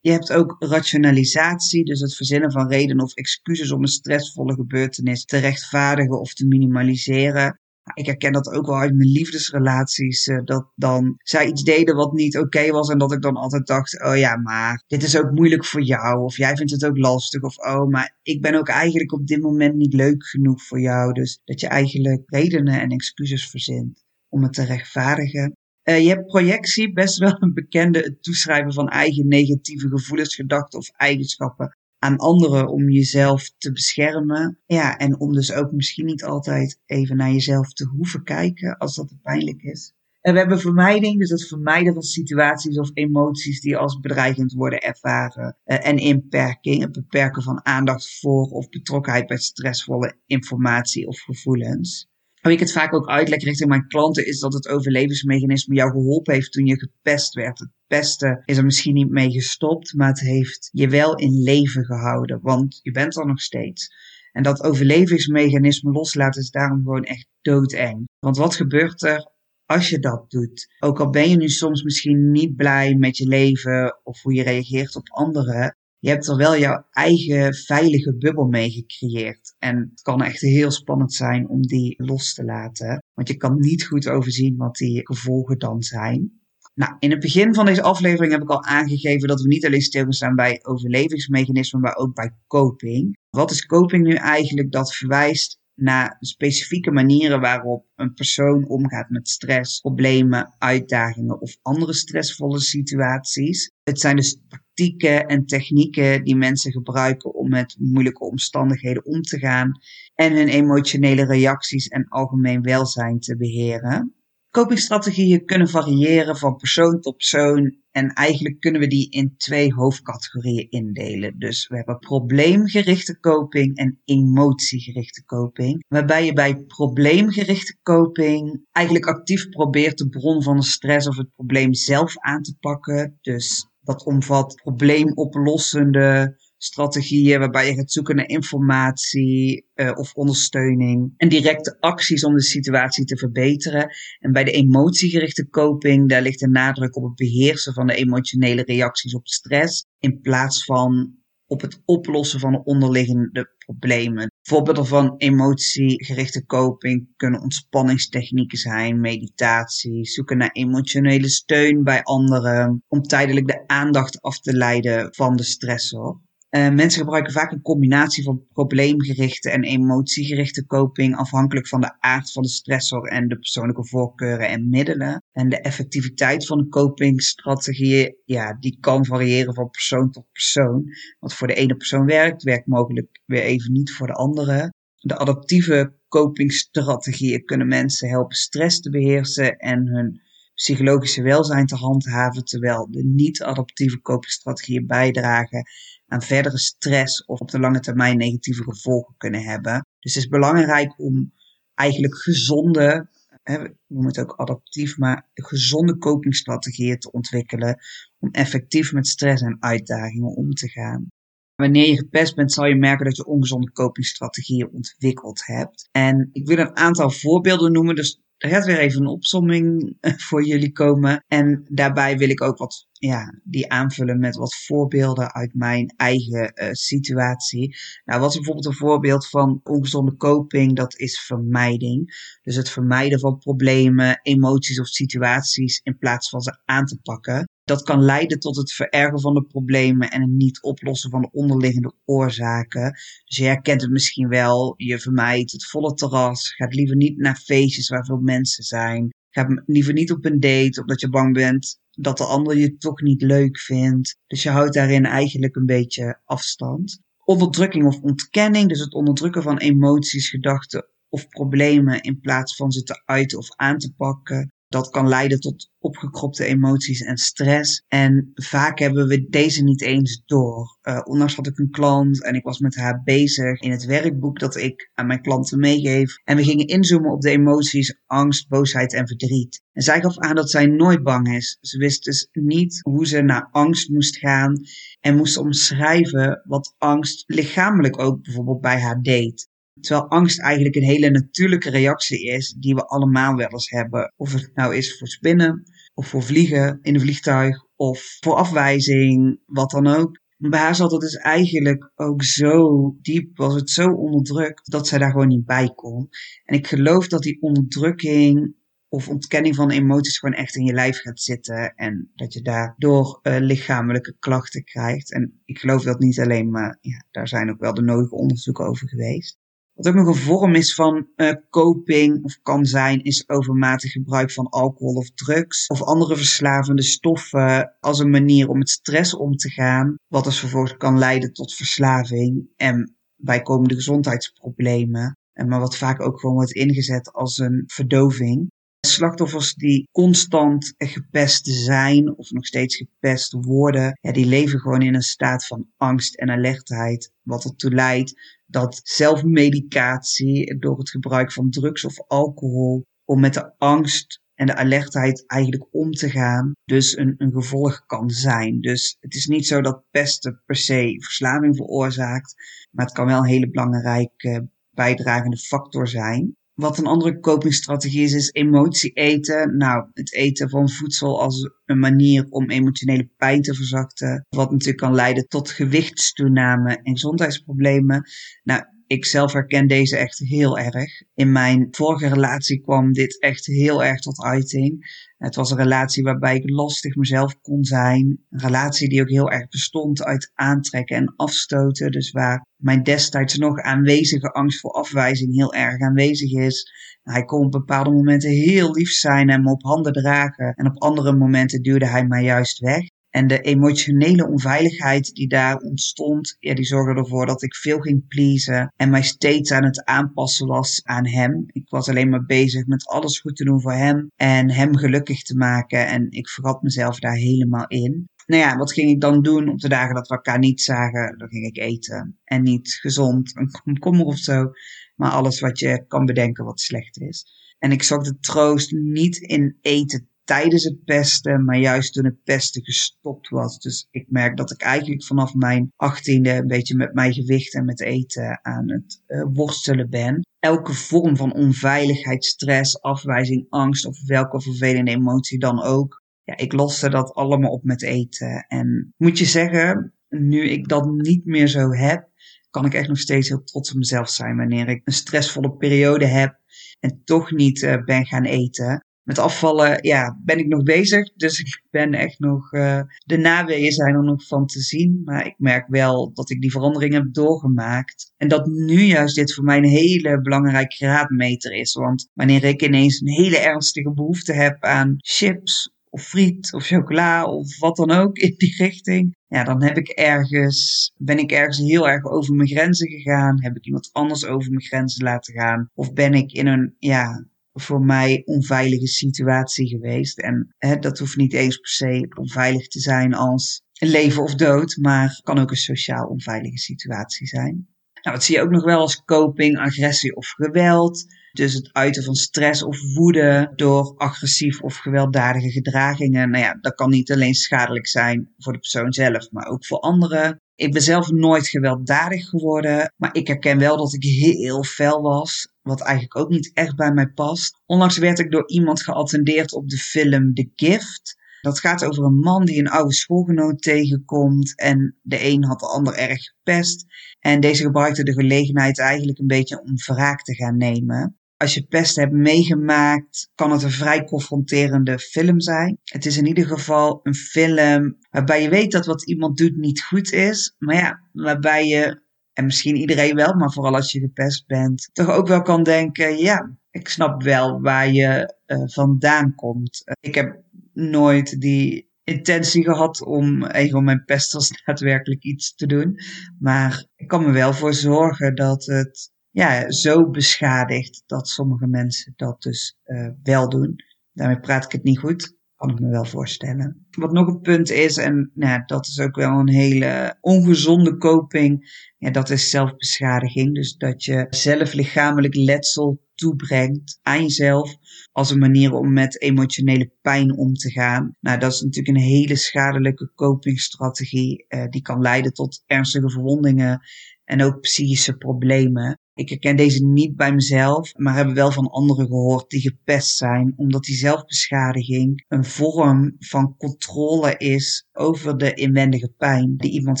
Je 0.00 0.10
hebt 0.10 0.32
ook 0.32 0.56
rationalisatie, 0.58 1.84
dus 1.84 2.00
het 2.00 2.16
verzinnen 2.16 2.52
van 2.52 2.68
redenen 2.68 3.04
of 3.04 3.14
excuses 3.14 3.72
om 3.72 3.82
een 3.82 3.88
stressvolle 3.88 4.54
gebeurtenis 4.54 5.24
te 5.24 5.38
rechtvaardigen 5.38 6.20
of 6.20 6.34
te 6.34 6.46
minimaliseren. 6.46 7.60
Ik 7.94 8.06
herken 8.06 8.32
dat 8.32 8.52
ook 8.52 8.66
wel 8.66 8.78
uit 8.78 8.94
mijn 8.94 9.10
liefdesrelaties. 9.10 10.26
Eh, 10.26 10.40
dat 10.44 10.72
dan 10.74 11.14
zij 11.22 11.46
iets 11.46 11.62
deden 11.62 11.96
wat 11.96 12.12
niet 12.12 12.38
oké 12.38 12.70
was. 12.70 12.88
En 12.88 12.98
dat 12.98 13.12
ik 13.12 13.22
dan 13.22 13.36
altijd 13.36 13.66
dacht: 13.66 14.02
oh 14.02 14.16
ja, 14.16 14.36
maar 14.36 14.84
dit 14.86 15.02
is 15.02 15.18
ook 15.18 15.30
moeilijk 15.30 15.64
voor 15.64 15.82
jou. 15.82 16.24
Of 16.24 16.36
jij 16.36 16.56
vindt 16.56 16.72
het 16.72 16.84
ook 16.84 16.98
lastig. 16.98 17.42
Of 17.42 17.56
oh, 17.56 17.88
maar 17.88 18.18
ik 18.22 18.40
ben 18.40 18.54
ook 18.54 18.68
eigenlijk 18.68 19.12
op 19.12 19.26
dit 19.26 19.40
moment 19.40 19.74
niet 19.74 19.94
leuk 19.94 20.26
genoeg 20.26 20.62
voor 20.62 20.80
jou. 20.80 21.12
Dus 21.12 21.40
dat 21.44 21.60
je 21.60 21.66
eigenlijk 21.66 22.22
redenen 22.26 22.80
en 22.80 22.90
excuses 22.90 23.50
verzint 23.50 24.04
om 24.28 24.42
het 24.42 24.52
te 24.52 24.64
rechtvaardigen. 24.64 25.56
Uh, 25.84 26.00
je 26.00 26.08
hebt 26.08 26.26
projectie, 26.26 26.92
best 26.92 27.18
wel 27.18 27.36
een 27.40 27.54
bekende, 27.54 27.98
het 27.98 28.22
toeschrijven 28.22 28.72
van 28.72 28.88
eigen 28.88 29.28
negatieve 29.28 29.88
gevoelens, 29.88 30.34
gedachten 30.34 30.78
of 30.78 30.90
eigenschappen 30.90 31.76
aan 31.98 32.16
anderen 32.16 32.68
om 32.68 32.90
jezelf 32.90 33.50
te 33.58 33.72
beschermen. 33.72 34.58
Ja, 34.66 34.98
en 34.98 35.20
om 35.20 35.32
dus 35.32 35.52
ook 35.52 35.72
misschien 35.72 36.06
niet 36.06 36.24
altijd 36.24 36.78
even 36.86 37.16
naar 37.16 37.32
jezelf 37.32 37.72
te 37.72 37.86
hoeven 37.86 38.22
kijken 38.22 38.78
als 38.78 38.94
dat 38.94 39.14
pijnlijk 39.22 39.62
is. 39.62 39.94
En 40.20 40.32
we 40.32 40.38
hebben 40.38 40.60
vermijding, 40.60 41.18
dus 41.18 41.30
het 41.30 41.46
vermijden 41.46 41.92
van 41.92 42.02
situaties 42.02 42.78
of 42.78 42.90
emoties 42.94 43.60
die 43.60 43.76
als 43.76 44.00
bedreigend 44.00 44.52
worden 44.52 44.80
ervaren. 44.80 45.56
Uh, 45.64 45.86
en 45.86 45.96
inperking, 45.96 46.82
het 46.82 46.92
beperken 46.92 47.42
van 47.42 47.64
aandacht 47.64 48.18
voor 48.18 48.46
of 48.46 48.68
betrokkenheid 48.68 49.26
bij 49.26 49.36
stressvolle 49.36 50.16
informatie 50.26 51.06
of 51.06 51.20
gevoelens. 51.20 52.09
Hoe 52.40 52.52
ik 52.52 52.60
het 52.60 52.72
vaak 52.72 52.94
ook 52.94 53.08
uitleg 53.08 53.42
richting 53.42 53.68
mijn 53.68 53.86
klanten 53.86 54.26
is 54.26 54.38
dat 54.38 54.52
het 54.52 54.68
overlevingsmechanisme 54.68 55.74
jou 55.74 55.90
geholpen 55.90 56.34
heeft 56.34 56.52
toen 56.52 56.66
je 56.66 56.78
gepest 56.78 57.34
werd. 57.34 57.58
Het 57.58 57.70
pesten 57.86 58.42
is 58.44 58.56
er 58.56 58.64
misschien 58.64 58.94
niet 58.94 59.10
mee 59.10 59.30
gestopt, 59.30 59.94
maar 59.94 60.08
het 60.08 60.20
heeft 60.20 60.68
je 60.72 60.88
wel 60.88 61.14
in 61.14 61.42
leven 61.42 61.84
gehouden, 61.84 62.40
want 62.42 62.80
je 62.82 62.90
bent 62.90 63.16
er 63.16 63.26
nog 63.26 63.40
steeds. 63.40 63.88
En 64.32 64.42
dat 64.42 64.62
overlevingsmechanisme 64.62 65.92
loslaten 65.92 66.40
is 66.40 66.50
daarom 66.50 66.78
gewoon 66.78 67.04
echt 67.04 67.26
doodeng. 67.40 68.08
Want 68.18 68.36
wat 68.36 68.54
gebeurt 68.54 69.02
er 69.02 69.30
als 69.66 69.88
je 69.88 69.98
dat 69.98 70.30
doet? 70.30 70.68
Ook 70.78 71.00
al 71.00 71.10
ben 71.10 71.30
je 71.30 71.36
nu 71.36 71.48
soms 71.48 71.82
misschien 71.82 72.30
niet 72.30 72.56
blij 72.56 72.94
met 72.94 73.16
je 73.16 73.26
leven 73.26 74.00
of 74.02 74.22
hoe 74.22 74.34
je 74.34 74.42
reageert 74.42 74.96
op 74.96 75.08
anderen, 75.10 75.76
je 76.00 76.08
hebt 76.08 76.28
er 76.28 76.36
wel 76.36 76.58
jouw 76.58 76.86
eigen 76.90 77.54
veilige 77.54 78.16
bubbel 78.16 78.46
mee 78.46 78.70
gecreëerd. 78.70 79.54
En 79.58 79.76
het 79.90 80.02
kan 80.02 80.22
echt 80.22 80.40
heel 80.40 80.70
spannend 80.70 81.12
zijn 81.12 81.48
om 81.48 81.62
die 81.62 81.94
los 82.02 82.34
te 82.34 82.44
laten. 82.44 83.02
Want 83.14 83.28
je 83.28 83.36
kan 83.36 83.58
niet 83.58 83.86
goed 83.86 84.08
overzien 84.08 84.56
wat 84.56 84.76
die 84.76 85.06
gevolgen 85.06 85.58
dan 85.58 85.82
zijn. 85.82 86.40
Nou, 86.74 86.96
in 86.98 87.10
het 87.10 87.20
begin 87.20 87.54
van 87.54 87.66
deze 87.66 87.82
aflevering 87.82 88.32
heb 88.32 88.42
ik 88.42 88.50
al 88.50 88.64
aangegeven 88.64 89.28
dat 89.28 89.40
we 89.40 89.48
niet 89.48 89.66
alleen 89.66 89.80
stilstaan 89.80 90.34
bij 90.34 90.58
overlevingsmechanismen, 90.62 91.80
maar 91.80 91.96
ook 91.96 92.14
bij 92.14 92.36
coping. 92.46 93.16
Wat 93.30 93.50
is 93.50 93.66
coping 93.66 94.04
nu 94.04 94.14
eigenlijk? 94.14 94.72
Dat 94.72 94.94
verwijst 94.94 95.59
naar 95.80 96.16
specifieke 96.20 96.90
manieren 96.90 97.40
waarop 97.40 97.86
een 97.96 98.14
persoon 98.14 98.68
omgaat 98.68 99.08
met 99.08 99.28
stress, 99.28 99.80
problemen, 99.80 100.54
uitdagingen 100.58 101.40
of 101.40 101.56
andere 101.62 101.94
stressvolle 101.94 102.60
situaties. 102.60 103.72
Het 103.82 104.00
zijn 104.00 104.16
dus 104.16 104.40
tactieken 104.48 105.26
en 105.26 105.46
technieken 105.46 106.24
die 106.24 106.36
mensen 106.36 106.72
gebruiken 106.72 107.34
om 107.34 107.48
met 107.48 107.76
moeilijke 107.78 108.24
omstandigheden 108.24 109.04
om 109.04 109.22
te 109.22 109.38
gaan 109.38 109.72
en 110.14 110.36
hun 110.36 110.48
emotionele 110.48 111.24
reacties 111.24 111.88
en 111.88 112.08
algemeen 112.08 112.62
welzijn 112.62 113.18
te 113.18 113.36
beheren. 113.36 114.14
Copingstrategieën 114.50 115.44
kunnen 115.44 115.68
variëren 115.68 116.36
van 116.36 116.56
persoon 116.56 117.00
tot 117.00 117.16
persoon 117.16 117.76
en 117.90 118.08
eigenlijk 118.08 118.60
kunnen 118.60 118.80
we 118.80 118.86
die 118.86 119.10
in 119.10 119.34
twee 119.36 119.74
hoofdcategorieën 119.74 120.70
indelen. 120.70 121.38
Dus 121.38 121.68
we 121.68 121.76
hebben 121.76 121.98
probleemgerichte 121.98 123.20
coping 123.20 123.76
en 123.76 124.00
emotiegerichte 124.04 125.24
coping. 125.24 125.84
Waarbij 125.88 126.24
je 126.24 126.32
bij 126.32 126.56
probleemgerichte 126.56 127.78
coping 127.82 128.66
eigenlijk 128.72 129.06
actief 129.06 129.48
probeert 129.48 129.98
de 129.98 130.08
bron 130.08 130.42
van 130.42 130.56
de 130.56 130.64
stress 130.64 131.08
of 131.08 131.16
het 131.16 131.32
probleem 131.34 131.74
zelf 131.74 132.18
aan 132.18 132.42
te 132.42 132.56
pakken. 132.60 133.18
Dus 133.20 133.68
dat 133.80 134.04
omvat 134.04 134.54
probleemoplossende 134.54 136.36
strategieën 136.62 137.38
waarbij 137.38 137.66
je 137.66 137.74
gaat 137.74 137.92
zoeken 137.92 138.16
naar 138.16 138.28
informatie 138.28 139.66
uh, 139.74 139.90
of 139.94 140.14
ondersteuning 140.14 141.14
en 141.16 141.28
directe 141.28 141.76
acties 141.80 142.24
om 142.24 142.34
de 142.34 142.42
situatie 142.42 143.04
te 143.04 143.16
verbeteren. 143.16 143.88
En 144.18 144.32
bij 144.32 144.44
de 144.44 144.50
emotiegerichte 144.50 145.48
coping, 145.48 146.08
daar 146.08 146.22
ligt 146.22 146.40
de 146.40 146.48
nadruk 146.48 146.96
op 146.96 147.04
het 147.04 147.14
beheersen 147.14 147.74
van 147.74 147.86
de 147.86 147.94
emotionele 147.94 148.62
reacties 148.62 149.14
op 149.14 149.26
stress 149.26 149.86
in 149.98 150.20
plaats 150.20 150.64
van 150.64 151.18
op 151.46 151.60
het 151.60 151.82
oplossen 151.84 152.40
van 152.40 152.52
de 152.52 152.64
onderliggende 152.64 153.50
problemen. 153.58 154.32
Voorbeelden 154.42 154.86
van 154.86 155.14
emotiegerichte 155.16 156.44
coping 156.44 157.08
kunnen 157.16 157.40
ontspanningstechnieken 157.40 158.58
zijn, 158.58 159.00
meditatie, 159.00 160.06
zoeken 160.06 160.38
naar 160.38 160.50
emotionele 160.52 161.28
steun 161.28 161.82
bij 161.82 162.02
anderen, 162.02 162.82
om 162.88 163.02
tijdelijk 163.02 163.46
de 163.46 163.66
aandacht 163.66 164.20
af 164.20 164.40
te 164.40 164.52
leiden 164.52 165.14
van 165.14 165.36
de 165.36 165.42
stressor. 165.42 166.20
Uh, 166.50 166.70
mensen 166.70 167.00
gebruiken 167.00 167.32
vaak 167.32 167.52
een 167.52 167.62
combinatie 167.62 168.22
van 168.22 168.46
probleemgerichte 168.52 169.50
en 169.50 169.64
emotiegerichte 169.64 170.66
coping, 170.66 171.16
afhankelijk 171.16 171.68
van 171.68 171.80
de 171.80 172.00
aard 172.00 172.32
van 172.32 172.42
de 172.42 172.48
stressor 172.48 173.08
en 173.08 173.28
de 173.28 173.36
persoonlijke 173.36 173.86
voorkeuren 173.86 174.48
en 174.48 174.68
middelen. 174.68 175.22
En 175.32 175.48
de 175.48 175.60
effectiviteit 175.60 176.46
van 176.46 176.58
de 176.58 176.68
copingstrategieën, 176.68 178.16
ja, 178.24 178.56
die 178.60 178.78
kan 178.80 179.06
variëren 179.06 179.54
van 179.54 179.70
persoon 179.70 180.10
tot 180.10 180.26
persoon. 180.32 180.84
Wat 181.18 181.34
voor 181.34 181.46
de 181.46 181.54
ene 181.54 181.76
persoon 181.76 182.06
werkt, 182.06 182.42
werkt 182.42 182.66
mogelijk 182.66 183.20
weer 183.26 183.42
even 183.42 183.72
niet 183.72 183.92
voor 183.92 184.06
de 184.06 184.14
andere. 184.14 184.72
De 184.96 185.18
adaptieve 185.18 185.94
copingstrategieën 186.08 187.44
kunnen 187.44 187.68
mensen 187.68 188.08
helpen 188.08 188.36
stress 188.36 188.80
te 188.80 188.90
beheersen 188.90 189.56
en 189.56 189.86
hun 189.86 190.20
psychologische 190.60 191.22
welzijn 191.22 191.66
te 191.66 191.74
handhaven, 191.74 192.44
terwijl 192.44 192.90
de 192.90 193.04
niet-adaptieve 193.04 194.00
copingstrategieën 194.00 194.86
bijdragen 194.86 195.68
aan 196.06 196.22
verdere 196.22 196.58
stress 196.58 197.24
of 197.24 197.40
op 197.40 197.50
de 197.50 197.58
lange 197.58 197.80
termijn 197.80 198.16
negatieve 198.16 198.62
gevolgen 198.62 199.14
kunnen 199.16 199.42
hebben. 199.42 199.86
Dus 199.98 200.14
het 200.14 200.22
is 200.22 200.28
belangrijk 200.28 200.98
om 200.98 201.32
eigenlijk 201.74 202.16
gezonde, 202.16 203.08
we 203.42 203.74
noemen 203.86 204.08
het 204.08 204.20
ook 204.20 204.34
adaptief, 204.36 204.98
maar 204.98 205.28
gezonde 205.34 205.98
copingstrategieën 205.98 206.98
te 206.98 207.10
ontwikkelen 207.10 207.78
om 208.18 208.30
effectief 208.30 208.92
met 208.92 209.06
stress 209.06 209.42
en 209.42 209.56
uitdagingen 209.60 210.36
om 210.36 210.50
te 210.50 210.68
gaan. 210.68 211.06
Wanneer 211.54 211.86
je 211.86 211.96
gepest 211.96 212.34
bent, 212.34 212.52
zal 212.52 212.66
je 212.66 212.76
merken 212.76 213.04
dat 213.04 213.16
je 213.16 213.26
ongezonde 213.26 213.72
copingstrategieën 213.72 214.70
ontwikkeld 214.70 215.46
hebt. 215.46 215.88
En 215.90 216.28
ik 216.32 216.46
wil 216.46 216.58
een 216.58 216.76
aantal 216.76 217.10
voorbeelden 217.10 217.72
noemen. 217.72 217.94
Dus 217.94 218.20
er 218.40 218.50
gaat 218.50 218.64
weer 218.64 218.78
even 218.78 219.00
een 219.00 219.06
opsomming 219.06 219.96
eh, 220.00 220.12
voor 220.16 220.46
jullie 220.46 220.72
komen. 220.72 221.24
En 221.28 221.64
daarbij 221.68 222.18
wil 222.18 222.28
ik 222.28 222.42
ook 222.42 222.58
wat, 222.58 222.88
ja, 222.92 223.40
die 223.44 223.70
aanvullen 223.70 224.18
met 224.18 224.36
wat 224.36 224.54
voorbeelden 224.54 225.34
uit 225.34 225.54
mijn 225.54 225.94
eigen 225.96 226.52
uh, 226.54 226.68
situatie. 226.72 227.76
Nou, 228.04 228.20
wat 228.20 228.30
is 228.30 228.36
bijvoorbeeld 228.36 228.66
een 228.66 228.74
voorbeeld 228.74 229.28
van 229.28 229.60
ongezonde 229.62 230.16
coping? 230.16 230.76
Dat 230.76 230.98
is 230.98 231.20
vermijding. 231.20 232.28
Dus 232.42 232.56
het 232.56 232.70
vermijden 232.70 233.20
van 233.20 233.38
problemen, 233.38 234.20
emoties 234.22 234.80
of 234.80 234.86
situaties 234.86 235.80
in 235.82 235.98
plaats 235.98 236.28
van 236.28 236.40
ze 236.40 236.60
aan 236.64 236.86
te 236.86 236.98
pakken. 237.02 237.48
Dat 237.70 237.82
kan 237.82 238.02
leiden 238.02 238.40
tot 238.40 238.56
het 238.56 238.72
verergen 238.72 239.20
van 239.20 239.34
de 239.34 239.44
problemen 239.44 240.10
en 240.10 240.20
het 240.20 240.30
niet 240.30 240.62
oplossen 240.62 241.10
van 241.10 241.20
de 241.20 241.30
onderliggende 241.32 241.92
oorzaken. 242.04 242.92
Dus 243.24 243.36
je 243.36 243.44
herkent 243.44 243.80
het 243.80 243.90
misschien 243.90 244.28
wel. 244.28 244.74
Je 244.76 244.98
vermijdt 244.98 245.52
het 245.52 245.66
volle 245.66 245.94
terras. 245.94 246.54
Gaat 246.54 246.74
liever 246.74 246.96
niet 246.96 247.16
naar 247.16 247.36
feestjes 247.36 247.88
waar 247.88 248.04
veel 248.04 248.20
mensen 248.20 248.64
zijn. 248.64 249.08
Gaat 249.30 249.62
liever 249.66 249.92
niet 249.92 250.12
op 250.12 250.24
een 250.24 250.40
date 250.40 250.80
omdat 250.80 251.00
je 251.00 251.08
bang 251.08 251.34
bent 251.34 251.78
dat 251.90 252.18
de 252.18 252.24
ander 252.24 252.56
je 252.56 252.76
toch 252.76 253.00
niet 253.00 253.22
leuk 253.22 253.58
vindt. 253.58 254.16
Dus 254.26 254.42
je 254.42 254.50
houdt 254.50 254.74
daarin 254.74 255.04
eigenlijk 255.04 255.56
een 255.56 255.66
beetje 255.66 256.20
afstand. 256.24 257.00
Onderdrukking 257.24 257.86
of 257.86 258.00
ontkenning, 258.00 258.68
dus 258.68 258.80
het 258.80 258.94
onderdrukken 258.94 259.42
van 259.42 259.58
emoties, 259.58 260.28
gedachten 260.28 260.86
of 261.08 261.28
problemen 261.28 262.02
in 262.02 262.20
plaats 262.20 262.56
van 262.56 262.70
ze 262.70 262.82
te 262.82 263.02
uiten 263.04 263.38
of 263.38 263.56
aan 263.56 263.78
te 263.78 263.92
pakken. 263.96 264.52
Dat 264.70 264.90
kan 264.90 265.08
leiden 265.08 265.40
tot 265.40 265.70
opgekropte 265.78 266.44
emoties 266.44 267.00
en 267.00 267.16
stress. 267.16 267.84
En 267.88 268.30
vaak 268.34 268.78
hebben 268.78 269.06
we 269.06 269.28
deze 269.28 269.62
niet 269.62 269.82
eens 269.82 270.22
door. 270.26 270.78
Uh, 270.82 271.00
onlangs 271.04 271.34
had 271.34 271.46
ik 271.46 271.58
een 271.58 271.70
klant 271.70 272.24
en 272.24 272.34
ik 272.34 272.44
was 272.44 272.58
met 272.58 272.74
haar 272.76 273.02
bezig 273.04 273.60
in 273.60 273.70
het 273.70 273.84
werkboek 273.84 274.38
dat 274.38 274.56
ik 274.56 274.90
aan 274.94 275.06
mijn 275.06 275.22
klanten 275.22 275.58
meegeef. 275.58 276.14
En 276.24 276.36
we 276.36 276.44
gingen 276.44 276.66
inzoomen 276.66 277.12
op 277.12 277.20
de 277.20 277.30
emoties 277.30 278.00
angst, 278.06 278.48
boosheid 278.48 278.92
en 278.92 279.06
verdriet. 279.06 279.62
En 279.72 279.82
zij 279.82 280.00
gaf 280.00 280.18
aan 280.18 280.34
dat 280.34 280.50
zij 280.50 280.66
nooit 280.66 281.02
bang 281.02 281.34
is. 281.34 281.58
Ze 281.60 281.78
wist 281.78 282.04
dus 282.04 282.28
niet 282.32 282.80
hoe 282.82 283.06
ze 283.06 283.20
naar 283.20 283.48
angst 283.50 283.88
moest 283.88 284.18
gaan 284.18 284.60
en 285.00 285.16
moest 285.16 285.36
omschrijven 285.36 286.42
wat 286.44 286.74
angst 286.78 287.24
lichamelijk 287.26 287.98
ook 288.00 288.22
bijvoorbeeld 288.22 288.60
bij 288.60 288.80
haar 288.80 289.02
deed. 289.02 289.49
Terwijl 289.80 290.08
angst 290.08 290.40
eigenlijk 290.40 290.76
een 290.76 290.82
hele 290.82 291.10
natuurlijke 291.10 291.70
reactie 291.70 292.26
is 292.26 292.54
die 292.58 292.74
we 292.74 292.86
allemaal 292.86 293.34
wel 293.34 293.50
eens 293.50 293.70
hebben. 293.70 294.12
Of 294.16 294.32
het 294.32 294.50
nou 294.54 294.76
is 294.76 294.98
voor 294.98 295.08
spinnen, 295.08 295.62
of 295.94 296.06
voor 296.06 296.22
vliegen 296.22 296.78
in 296.82 296.94
een 296.94 297.00
vliegtuig, 297.00 297.64
of 297.76 298.16
voor 298.20 298.34
afwijzing, 298.34 299.40
wat 299.46 299.70
dan 299.70 299.86
ook. 299.86 300.20
bij 300.36 300.60
haar 300.60 300.74
zat 300.74 300.90
het 300.90 301.00
dus 301.00 301.16
eigenlijk 301.16 301.92
ook 301.94 302.22
zo 302.22 302.96
diep, 303.00 303.36
was 303.36 303.54
het 303.54 303.70
zo 303.70 303.86
onderdrukt, 303.86 304.70
dat 304.70 304.88
zij 304.88 304.98
daar 304.98 305.10
gewoon 305.10 305.28
niet 305.28 305.44
bij 305.44 305.72
kon. 305.74 306.08
En 306.44 306.56
ik 306.56 306.66
geloof 306.66 307.08
dat 307.08 307.22
die 307.22 307.42
onderdrukking 307.42 308.54
of 308.88 309.08
ontkenning 309.08 309.54
van 309.54 309.70
emoties 309.70 310.18
gewoon 310.18 310.34
echt 310.34 310.56
in 310.56 310.64
je 310.64 310.72
lijf 310.72 311.00
gaat 311.00 311.20
zitten. 311.20 311.74
En 311.74 312.10
dat 312.14 312.32
je 312.32 312.42
daardoor 312.42 313.20
uh, 313.22 313.36
lichamelijke 313.38 314.16
klachten 314.18 314.64
krijgt. 314.64 315.12
En 315.12 315.40
ik 315.44 315.58
geloof 315.58 315.82
dat 315.82 315.98
niet 315.98 316.20
alleen, 316.20 316.50
maar 316.50 316.78
ja, 316.80 317.04
daar 317.10 317.28
zijn 317.28 317.50
ook 317.50 317.60
wel 317.60 317.74
de 317.74 317.82
nodige 317.82 318.14
onderzoeken 318.14 318.66
over 318.66 318.88
geweest. 318.88 319.39
Wat 319.80 319.88
ook 319.88 319.94
nog 319.94 320.06
een 320.06 320.22
vorm 320.22 320.54
is 320.54 320.74
van 320.74 321.06
uh, 321.16 321.32
coping, 321.50 322.24
of 322.24 322.38
kan 322.42 322.64
zijn, 322.64 323.02
is 323.02 323.28
overmatig 323.28 323.92
gebruik 323.92 324.32
van 324.32 324.48
alcohol 324.48 324.94
of 324.94 325.10
drugs. 325.10 325.66
Of 325.66 325.82
andere 325.82 326.16
verslavende 326.16 326.82
stoffen 326.82 327.76
als 327.80 327.98
een 327.98 328.10
manier 328.10 328.48
om 328.48 328.58
met 328.58 328.68
stress 328.68 329.16
om 329.16 329.36
te 329.36 329.50
gaan. 329.50 329.94
Wat 330.08 330.24
dus 330.24 330.38
vervolgens 330.38 330.76
kan 330.76 330.98
leiden 330.98 331.32
tot 331.32 331.54
verslaving 331.54 332.48
en 332.56 332.96
bijkomende 333.16 333.74
gezondheidsproblemen. 333.74 335.16
En 335.32 335.48
maar 335.48 335.60
wat 335.60 335.76
vaak 335.76 336.00
ook 336.00 336.20
gewoon 336.20 336.34
wordt 336.34 336.52
ingezet 336.52 337.12
als 337.12 337.38
een 337.38 337.64
verdoving. 337.66 338.48
Slachtoffers 338.86 339.54
die 339.54 339.88
constant 339.92 340.74
gepest 340.76 341.46
zijn 341.46 342.16
of 342.16 342.30
nog 342.30 342.46
steeds 342.46 342.76
gepest 342.76 343.32
worden, 343.32 343.98
ja, 344.00 344.12
die 344.12 344.26
leven 344.26 344.60
gewoon 344.60 344.82
in 344.82 344.94
een 344.94 345.02
staat 345.02 345.46
van 345.46 345.66
angst 345.76 346.14
en 346.14 346.30
alertheid. 346.30 347.12
Wat 347.22 347.44
ertoe 347.44 347.70
leidt 347.70 348.39
dat 348.50 348.80
zelfmedicatie 348.82 350.58
door 350.58 350.78
het 350.78 350.90
gebruik 350.90 351.32
van 351.32 351.50
drugs 351.50 351.84
of 351.84 352.00
alcohol 352.06 352.86
om 353.04 353.20
met 353.20 353.34
de 353.34 353.58
angst 353.58 354.20
en 354.34 354.46
de 354.46 354.56
alertheid 354.56 355.26
eigenlijk 355.26 355.66
om 355.70 355.90
te 355.90 356.10
gaan, 356.10 356.52
dus 356.64 356.96
een, 356.96 357.14
een 357.18 357.32
gevolg 357.32 357.86
kan 357.86 358.10
zijn. 358.10 358.60
Dus 358.60 358.96
het 359.00 359.14
is 359.14 359.26
niet 359.26 359.46
zo 359.46 359.60
dat 359.60 359.84
pesten 359.90 360.42
per 360.46 360.56
se 360.56 360.96
verslaving 360.98 361.56
veroorzaakt, 361.56 362.34
maar 362.70 362.84
het 362.84 362.94
kan 362.94 363.06
wel 363.06 363.18
een 363.18 363.24
hele 363.24 363.50
belangrijke 363.50 364.48
bijdragende 364.70 365.36
factor 365.36 365.88
zijn. 365.88 366.36
Wat 366.60 366.78
een 366.78 366.86
andere 366.86 367.20
copingstrategie 367.20 368.04
is, 368.04 368.12
is 368.12 368.30
emotie 368.32 368.90
eten. 368.90 369.56
Nou, 369.56 369.86
het 369.92 370.12
eten 370.12 370.50
van 370.50 370.70
voedsel 370.70 371.20
als 371.20 371.50
een 371.66 371.78
manier 371.78 372.26
om 372.30 372.50
emotionele 372.50 373.08
pijn 373.16 373.42
te 373.42 373.54
verzachten. 373.54 374.26
Wat 374.28 374.50
natuurlijk 374.50 374.78
kan 374.78 374.94
leiden 374.94 375.28
tot 375.28 375.50
gewichtstoename 375.50 376.80
en 376.82 376.92
gezondheidsproblemen. 376.92 378.08
Nou, 378.42 378.62
ik 378.90 379.04
zelf 379.04 379.32
herken 379.32 379.66
deze 379.66 379.96
echt 379.96 380.18
heel 380.18 380.58
erg. 380.58 381.02
In 381.14 381.32
mijn 381.32 381.68
vorige 381.70 382.08
relatie 382.08 382.60
kwam 382.60 382.92
dit 382.92 383.20
echt 383.20 383.46
heel 383.46 383.84
erg 383.84 384.00
tot 384.00 384.22
uiting. 384.22 384.78
Het 385.18 385.34
was 385.34 385.50
een 385.50 385.56
relatie 385.56 386.02
waarbij 386.02 386.36
ik 386.36 386.50
lastig 386.50 386.94
mezelf 386.94 387.40
kon 387.40 387.64
zijn. 387.64 388.24
Een 388.30 388.40
relatie 388.40 388.88
die 388.88 389.00
ook 389.00 389.08
heel 389.08 389.30
erg 389.30 389.48
bestond 389.48 390.04
uit 390.04 390.30
aantrekken 390.34 390.96
en 390.96 391.14
afstoten. 391.16 391.90
Dus 391.90 392.10
waar 392.10 392.46
mijn 392.56 392.82
destijds 392.82 393.36
nog 393.36 393.58
aanwezige 393.58 394.32
angst 394.32 394.60
voor 394.60 394.70
afwijzing 394.70 395.34
heel 395.34 395.54
erg 395.54 395.80
aanwezig 395.80 396.32
is. 396.32 396.72
Hij 397.02 397.24
kon 397.24 397.44
op 397.44 397.50
bepaalde 397.50 397.90
momenten 397.90 398.30
heel 398.30 398.74
lief 398.74 398.90
zijn 398.90 399.28
en 399.28 399.42
me 399.42 399.50
op 399.50 399.62
handen 399.62 399.92
dragen. 399.92 400.54
En 400.54 400.66
op 400.66 400.82
andere 400.82 401.12
momenten 401.12 401.62
duwde 401.62 401.86
hij 401.86 402.06
mij 402.06 402.22
juist 402.22 402.58
weg. 402.58 402.82
En 403.10 403.26
de 403.26 403.40
emotionele 403.40 404.28
onveiligheid 404.28 405.14
die 405.14 405.28
daar 405.28 405.56
ontstond, 405.56 406.36
ja, 406.38 406.54
die 406.54 406.64
zorgde 406.64 407.00
ervoor 407.00 407.26
dat 407.26 407.42
ik 407.42 407.54
veel 407.54 407.78
ging 407.78 408.08
pleasen 408.08 408.72
en 408.76 408.90
mij 408.90 409.02
steeds 409.02 409.52
aan 409.52 409.64
het 409.64 409.84
aanpassen 409.84 410.46
was 410.46 410.80
aan 410.84 411.06
hem. 411.06 411.44
Ik 411.46 411.68
was 411.68 411.88
alleen 411.88 412.08
maar 412.08 412.24
bezig 412.24 412.66
met 412.66 412.86
alles 412.86 413.20
goed 413.20 413.36
te 413.36 413.44
doen 413.44 413.60
voor 413.60 413.72
hem 413.72 414.10
en 414.16 414.50
hem 414.50 414.76
gelukkig 414.76 415.22
te 415.22 415.36
maken 415.36 415.86
en 415.86 416.10
ik 416.10 416.28
vergat 416.28 416.62
mezelf 416.62 416.98
daar 416.98 417.16
helemaal 417.16 417.66
in. 417.66 418.08
Nou 418.26 418.42
ja, 418.42 418.56
wat 418.56 418.72
ging 418.72 418.90
ik 418.90 419.00
dan 419.00 419.22
doen 419.22 419.48
op 419.48 419.58
de 419.58 419.68
dagen 419.68 419.94
dat 419.94 420.08
we 420.08 420.14
elkaar 420.14 420.38
niet 420.38 420.60
zagen? 420.60 421.18
Dan 421.18 421.28
ging 421.28 421.46
ik 421.46 421.58
eten. 421.58 422.18
En 422.24 422.42
niet 422.42 422.78
gezond, 422.80 423.36
een 423.36 423.50
komkommer 423.50 424.06
of 424.06 424.18
zo. 424.18 424.50
Maar 424.96 425.10
alles 425.10 425.40
wat 425.40 425.58
je 425.58 425.84
kan 425.88 426.04
bedenken 426.04 426.44
wat 426.44 426.60
slecht 426.60 427.00
is. 427.00 427.26
En 427.58 427.72
ik 427.72 427.82
zag 427.82 428.02
de 428.02 428.18
troost 428.20 428.72
niet 428.72 429.16
in 429.16 429.56
eten 429.60 430.08
tijdens 430.30 430.64
het 430.64 430.84
pesten, 430.84 431.44
maar 431.44 431.58
juist 431.58 431.92
toen 431.92 432.04
het 432.04 432.24
pesten 432.24 432.64
gestopt 432.64 433.28
was. 433.28 433.58
Dus 433.58 433.86
ik 433.90 434.06
merk 434.08 434.36
dat 434.36 434.50
ik 434.50 434.60
eigenlijk 434.62 435.04
vanaf 435.04 435.34
mijn 435.34 435.72
achttiende 435.76 436.30
een 436.30 436.46
beetje 436.46 436.76
met 436.76 436.94
mijn 436.94 437.12
gewicht 437.12 437.54
en 437.54 437.64
met 437.64 437.80
eten 437.80 438.38
aan 438.42 438.70
het 438.70 439.02
uh, 439.06 439.24
worstelen 439.32 439.90
ben. 439.90 440.26
Elke 440.38 440.74
vorm 440.74 441.16
van 441.16 441.34
onveiligheid, 441.34 442.24
stress, 442.24 442.80
afwijzing, 442.80 443.46
angst 443.48 443.86
of 443.86 444.06
welke 444.06 444.40
vervelende 444.40 444.90
emotie 444.90 445.38
dan 445.38 445.62
ook. 445.62 446.02
Ja, 446.24 446.36
ik 446.36 446.52
loste 446.52 446.90
dat 446.90 447.14
allemaal 447.14 447.50
op 447.50 447.64
met 447.64 447.82
eten. 447.82 448.44
En 448.48 448.94
moet 448.96 449.18
je 449.18 449.24
zeggen, 449.24 449.92
nu 450.08 450.48
ik 450.48 450.68
dat 450.68 450.90
niet 450.90 451.24
meer 451.24 451.46
zo 451.46 451.72
heb, 451.72 452.08
kan 452.50 452.64
ik 452.64 452.74
echt 452.74 452.88
nog 452.88 452.98
steeds 452.98 453.28
heel 453.28 453.42
trots 453.42 453.70
op 453.70 453.76
mezelf 453.76 454.08
zijn 454.08 454.36
wanneer 454.36 454.68
ik 454.68 454.80
een 454.84 454.92
stressvolle 454.92 455.56
periode 455.56 456.06
heb 456.06 456.38
en 456.80 457.00
toch 457.04 457.30
niet 457.30 457.62
uh, 457.62 457.84
ben 457.84 458.06
gaan 458.06 458.24
eten 458.24 458.84
met 459.10 459.18
afvallen, 459.18 459.78
ja, 459.82 460.18
ben 460.24 460.38
ik 460.38 460.46
nog 460.46 460.62
bezig. 460.62 461.12
Dus 461.12 461.38
ik 461.40 461.62
ben 461.70 461.94
echt 461.94 462.18
nog, 462.18 462.52
uh, 462.52 462.80
de 463.04 463.16
naweeën 463.16 463.72
zijn 463.72 463.94
er 463.94 464.04
nog 464.04 464.26
van 464.26 464.46
te 464.46 464.60
zien. 464.60 465.02
Maar 465.04 465.26
ik 465.26 465.34
merk 465.38 465.66
wel 465.68 466.12
dat 466.14 466.30
ik 466.30 466.40
die 466.40 466.50
verandering 466.50 466.92
heb 466.92 467.12
doorgemaakt. 467.12 468.12
En 468.16 468.28
dat 468.28 468.46
nu 468.46 468.82
juist 468.82 469.14
dit 469.14 469.34
voor 469.34 469.44
mij 469.44 469.56
een 469.56 469.64
hele 469.64 470.20
belangrijke 470.20 470.74
graadmeter 470.74 471.52
is. 471.52 471.74
Want 471.74 472.08
wanneer 472.14 472.44
ik 472.44 472.62
ineens 472.62 473.00
een 473.00 473.12
hele 473.12 473.38
ernstige 473.38 473.92
behoefte 473.92 474.32
heb 474.32 474.64
aan 474.64 474.94
chips 474.96 475.72
of 475.90 476.02
friet 476.02 476.52
of 476.52 476.66
chocola 476.66 477.24
of 477.24 477.58
wat 477.58 477.76
dan 477.76 477.90
ook 477.90 478.16
in 478.16 478.34
die 478.36 478.54
richting. 478.56 479.16
ja, 479.26 479.44
dan 479.44 479.62
heb 479.62 479.76
ik 479.76 479.88
ergens, 479.88 480.92
ben 480.96 481.18
ik 481.18 481.32
ergens 481.32 481.58
heel 481.58 481.88
erg 481.88 482.04
over 482.04 482.34
mijn 482.34 482.48
grenzen 482.48 482.88
gegaan. 482.88 483.42
Heb 483.42 483.56
ik 483.56 483.64
iemand 483.64 483.88
anders 483.92 484.24
over 484.24 484.50
mijn 484.50 484.64
grenzen 484.64 485.04
laten 485.04 485.34
gaan? 485.34 485.68
Of 485.74 485.92
ben 485.92 486.14
ik 486.14 486.32
in 486.32 486.46
een, 486.46 486.74
ja, 486.78 487.24
voor 487.52 487.80
mij 487.80 488.22
onveilige 488.24 488.86
situatie 488.86 489.68
geweest. 489.68 490.18
En 490.18 490.54
hè, 490.58 490.76
dat 490.76 490.98
hoeft 490.98 491.16
niet 491.16 491.32
eens 491.32 491.56
per 491.56 491.70
se 491.70 492.14
onveilig 492.18 492.68
te 492.68 492.80
zijn 492.80 493.14
als 493.14 493.62
leven 493.78 494.22
of 494.22 494.34
dood, 494.34 494.76
maar 494.80 495.20
kan 495.22 495.38
ook 495.38 495.50
een 495.50 495.56
sociaal 495.56 496.06
onveilige 496.06 496.58
situatie 496.58 497.26
zijn. 497.26 497.68
Nou, 498.02 498.16
dat 498.16 498.24
zie 498.24 498.36
je 498.36 498.42
ook 498.42 498.50
nog 498.50 498.64
wel 498.64 498.80
als 498.80 499.04
coping, 499.04 499.58
agressie 499.58 500.16
of 500.16 500.28
geweld. 500.28 501.04
Dus 501.32 501.54
het 501.54 501.72
uiten 501.72 502.04
van 502.04 502.14
stress 502.14 502.62
of 502.62 502.78
woede 502.94 503.52
door 503.54 503.94
agressief 503.96 504.62
of 504.62 504.76
gewelddadige 504.76 505.50
gedragingen. 505.50 506.30
Nou 506.30 506.44
ja, 506.44 506.58
dat 506.60 506.74
kan 506.74 506.90
niet 506.90 507.12
alleen 507.12 507.34
schadelijk 507.34 507.86
zijn 507.86 508.32
voor 508.38 508.52
de 508.52 508.58
persoon 508.58 508.92
zelf, 508.92 509.30
maar 509.30 509.46
ook 509.46 509.66
voor 509.66 509.78
anderen. 509.78 510.40
Ik 510.60 510.72
ben 510.72 510.82
zelf 510.82 511.10
nooit 511.10 511.48
gewelddadig 511.48 512.28
geworden, 512.28 512.92
maar 512.96 513.14
ik 513.14 513.26
herken 513.26 513.58
wel 513.58 513.76
dat 513.76 513.92
ik 513.92 514.02
heel 514.02 514.64
fel 514.64 515.02
was, 515.02 515.52
wat 515.62 515.80
eigenlijk 515.80 516.16
ook 516.16 516.28
niet 516.28 516.50
echt 516.54 516.76
bij 516.76 516.92
mij 516.92 517.06
past. 517.06 517.60
Onlangs 517.66 517.98
werd 517.98 518.18
ik 518.18 518.30
door 518.30 518.48
iemand 518.48 518.82
geattendeerd 518.82 519.52
op 519.52 519.68
de 519.68 519.76
film 519.76 520.34
The 520.34 520.50
Gift. 520.54 521.16
Dat 521.40 521.60
gaat 521.60 521.84
over 521.84 522.04
een 522.04 522.18
man 522.18 522.44
die 522.44 522.58
een 522.58 522.68
oude 522.68 522.94
schoolgenoot 522.94 523.62
tegenkomt 523.62 524.58
en 524.60 524.98
de 525.02 525.24
een 525.24 525.44
had 525.44 525.60
de 525.60 525.66
ander 525.66 525.94
erg 525.94 526.22
gepest. 526.22 526.84
En 527.20 527.40
deze 527.40 527.62
gebruikte 527.62 528.02
de 528.02 528.12
gelegenheid 528.12 528.78
eigenlijk 528.78 529.18
een 529.18 529.26
beetje 529.26 529.62
om 529.62 529.74
wraak 529.86 530.22
te 530.22 530.34
gaan 530.34 530.56
nemen. 530.56 531.19
Als 531.40 531.54
je 531.54 531.66
pest 531.66 531.96
hebt 531.96 532.12
meegemaakt, 532.12 533.30
kan 533.34 533.52
het 533.52 533.62
een 533.62 533.70
vrij 533.70 534.04
confronterende 534.04 534.98
film 534.98 535.40
zijn. 535.40 535.78
Het 535.84 536.06
is 536.06 536.16
in 536.16 536.26
ieder 536.26 536.46
geval 536.46 537.00
een 537.02 537.14
film 537.14 537.96
waarbij 538.10 538.42
je 538.42 538.48
weet 538.48 538.72
dat 538.72 538.86
wat 538.86 539.06
iemand 539.08 539.36
doet 539.36 539.56
niet 539.56 539.82
goed 539.82 540.12
is. 540.12 540.54
Maar 540.58 540.74
ja, 540.74 541.00
waarbij 541.12 541.66
je, 541.66 542.02
en 542.32 542.44
misschien 542.44 542.76
iedereen 542.76 543.14
wel, 543.14 543.34
maar 543.34 543.52
vooral 543.52 543.74
als 543.74 543.92
je 543.92 544.00
gepest 544.00 544.46
bent, 544.46 544.88
toch 544.92 545.08
ook 545.08 545.28
wel 545.28 545.42
kan 545.42 545.62
denken, 545.62 546.18
ja, 546.18 546.56
ik 546.70 546.88
snap 546.88 547.22
wel 547.22 547.60
waar 547.60 547.92
je 547.92 548.34
uh, 548.46 548.62
vandaan 548.66 549.34
komt. 549.34 549.82
ik 550.00 550.14
heb 550.14 550.42
nooit 550.72 551.40
die 551.40 551.90
intentie 552.04 552.64
gehad 552.64 553.04
om 553.04 553.42
een 553.42 553.70
van 553.70 553.84
mijn 553.84 554.04
pesters 554.04 554.50
daadwerkelijk 554.64 555.22
iets 555.22 555.54
te 555.54 555.66
doen. 555.66 555.94
Maar 556.38 556.86
ik 556.96 557.08
kan 557.08 557.24
me 557.24 557.30
wel 557.30 557.52
voor 557.52 557.74
zorgen 557.74 558.34
dat 558.34 558.64
het 558.64 559.10
ja, 559.30 559.70
zo 559.70 560.10
beschadigt 560.10 561.02
dat 561.06 561.28
sommige 561.28 561.66
mensen 561.66 562.12
dat 562.16 562.42
dus 562.42 562.78
uh, 562.84 563.08
wel 563.22 563.48
doen. 563.48 563.76
Daarmee 564.12 564.40
praat 564.40 564.64
ik 564.64 564.72
het 564.72 564.82
niet 564.82 564.98
goed, 564.98 565.36
kan 565.56 565.70
ik 565.70 565.80
me 565.80 565.88
wel 565.88 566.04
voorstellen. 566.04 566.86
Wat 566.90 567.12
nog 567.12 567.26
een 567.26 567.40
punt 567.40 567.70
is, 567.70 567.96
en 567.96 568.30
nou, 568.34 568.62
dat 568.66 568.86
is 568.86 569.00
ook 569.00 569.16
wel 569.16 569.38
een 569.38 569.48
hele 569.48 570.16
ongezonde 570.20 570.96
coping, 570.96 571.70
ja, 571.98 572.10
dat 572.10 572.30
is 572.30 572.50
zelfbeschadiging. 572.50 573.54
Dus 573.54 573.76
dat 573.76 574.04
je 574.04 574.26
zelf 574.30 574.72
lichamelijk 574.72 575.34
letsel 575.34 576.00
toebrengt 576.14 576.98
aan 577.02 577.22
jezelf 577.22 577.76
als 578.12 578.30
een 578.30 578.38
manier 578.38 578.72
om 578.72 578.92
met 578.92 579.22
emotionele 579.22 579.92
pijn 580.02 580.36
om 580.36 580.54
te 580.54 580.70
gaan. 580.70 581.16
Nou, 581.20 581.38
dat 581.38 581.52
is 581.52 581.60
natuurlijk 581.60 581.96
een 581.96 582.04
hele 582.04 582.36
schadelijke 582.36 583.12
copingstrategie. 583.14 584.44
Uh, 584.48 584.64
die 584.68 584.82
kan 584.82 585.00
leiden 585.00 585.32
tot 585.32 585.62
ernstige 585.66 586.10
verwondingen 586.10 586.80
en 587.24 587.42
ook 587.42 587.60
psychische 587.60 588.16
problemen. 588.16 589.00
Ik 589.20 589.28
herken 589.28 589.56
deze 589.56 589.84
niet 589.84 590.16
bij 590.16 590.32
mezelf, 590.32 590.96
maar 590.96 591.14
hebben 591.14 591.34
wel 591.34 591.52
van 591.52 591.70
anderen 591.70 592.06
gehoord 592.06 592.50
die 592.50 592.60
gepest 592.60 593.16
zijn, 593.16 593.52
omdat 593.56 593.84
die 593.84 593.94
zelfbeschadiging 593.94 595.24
een 595.28 595.44
vorm 595.44 596.16
van 596.18 596.56
controle 596.56 597.36
is 597.36 597.88
over 597.92 598.38
de 598.38 598.54
inwendige 598.54 599.08
pijn 599.08 599.56
die 599.56 599.70
iemand 599.70 600.00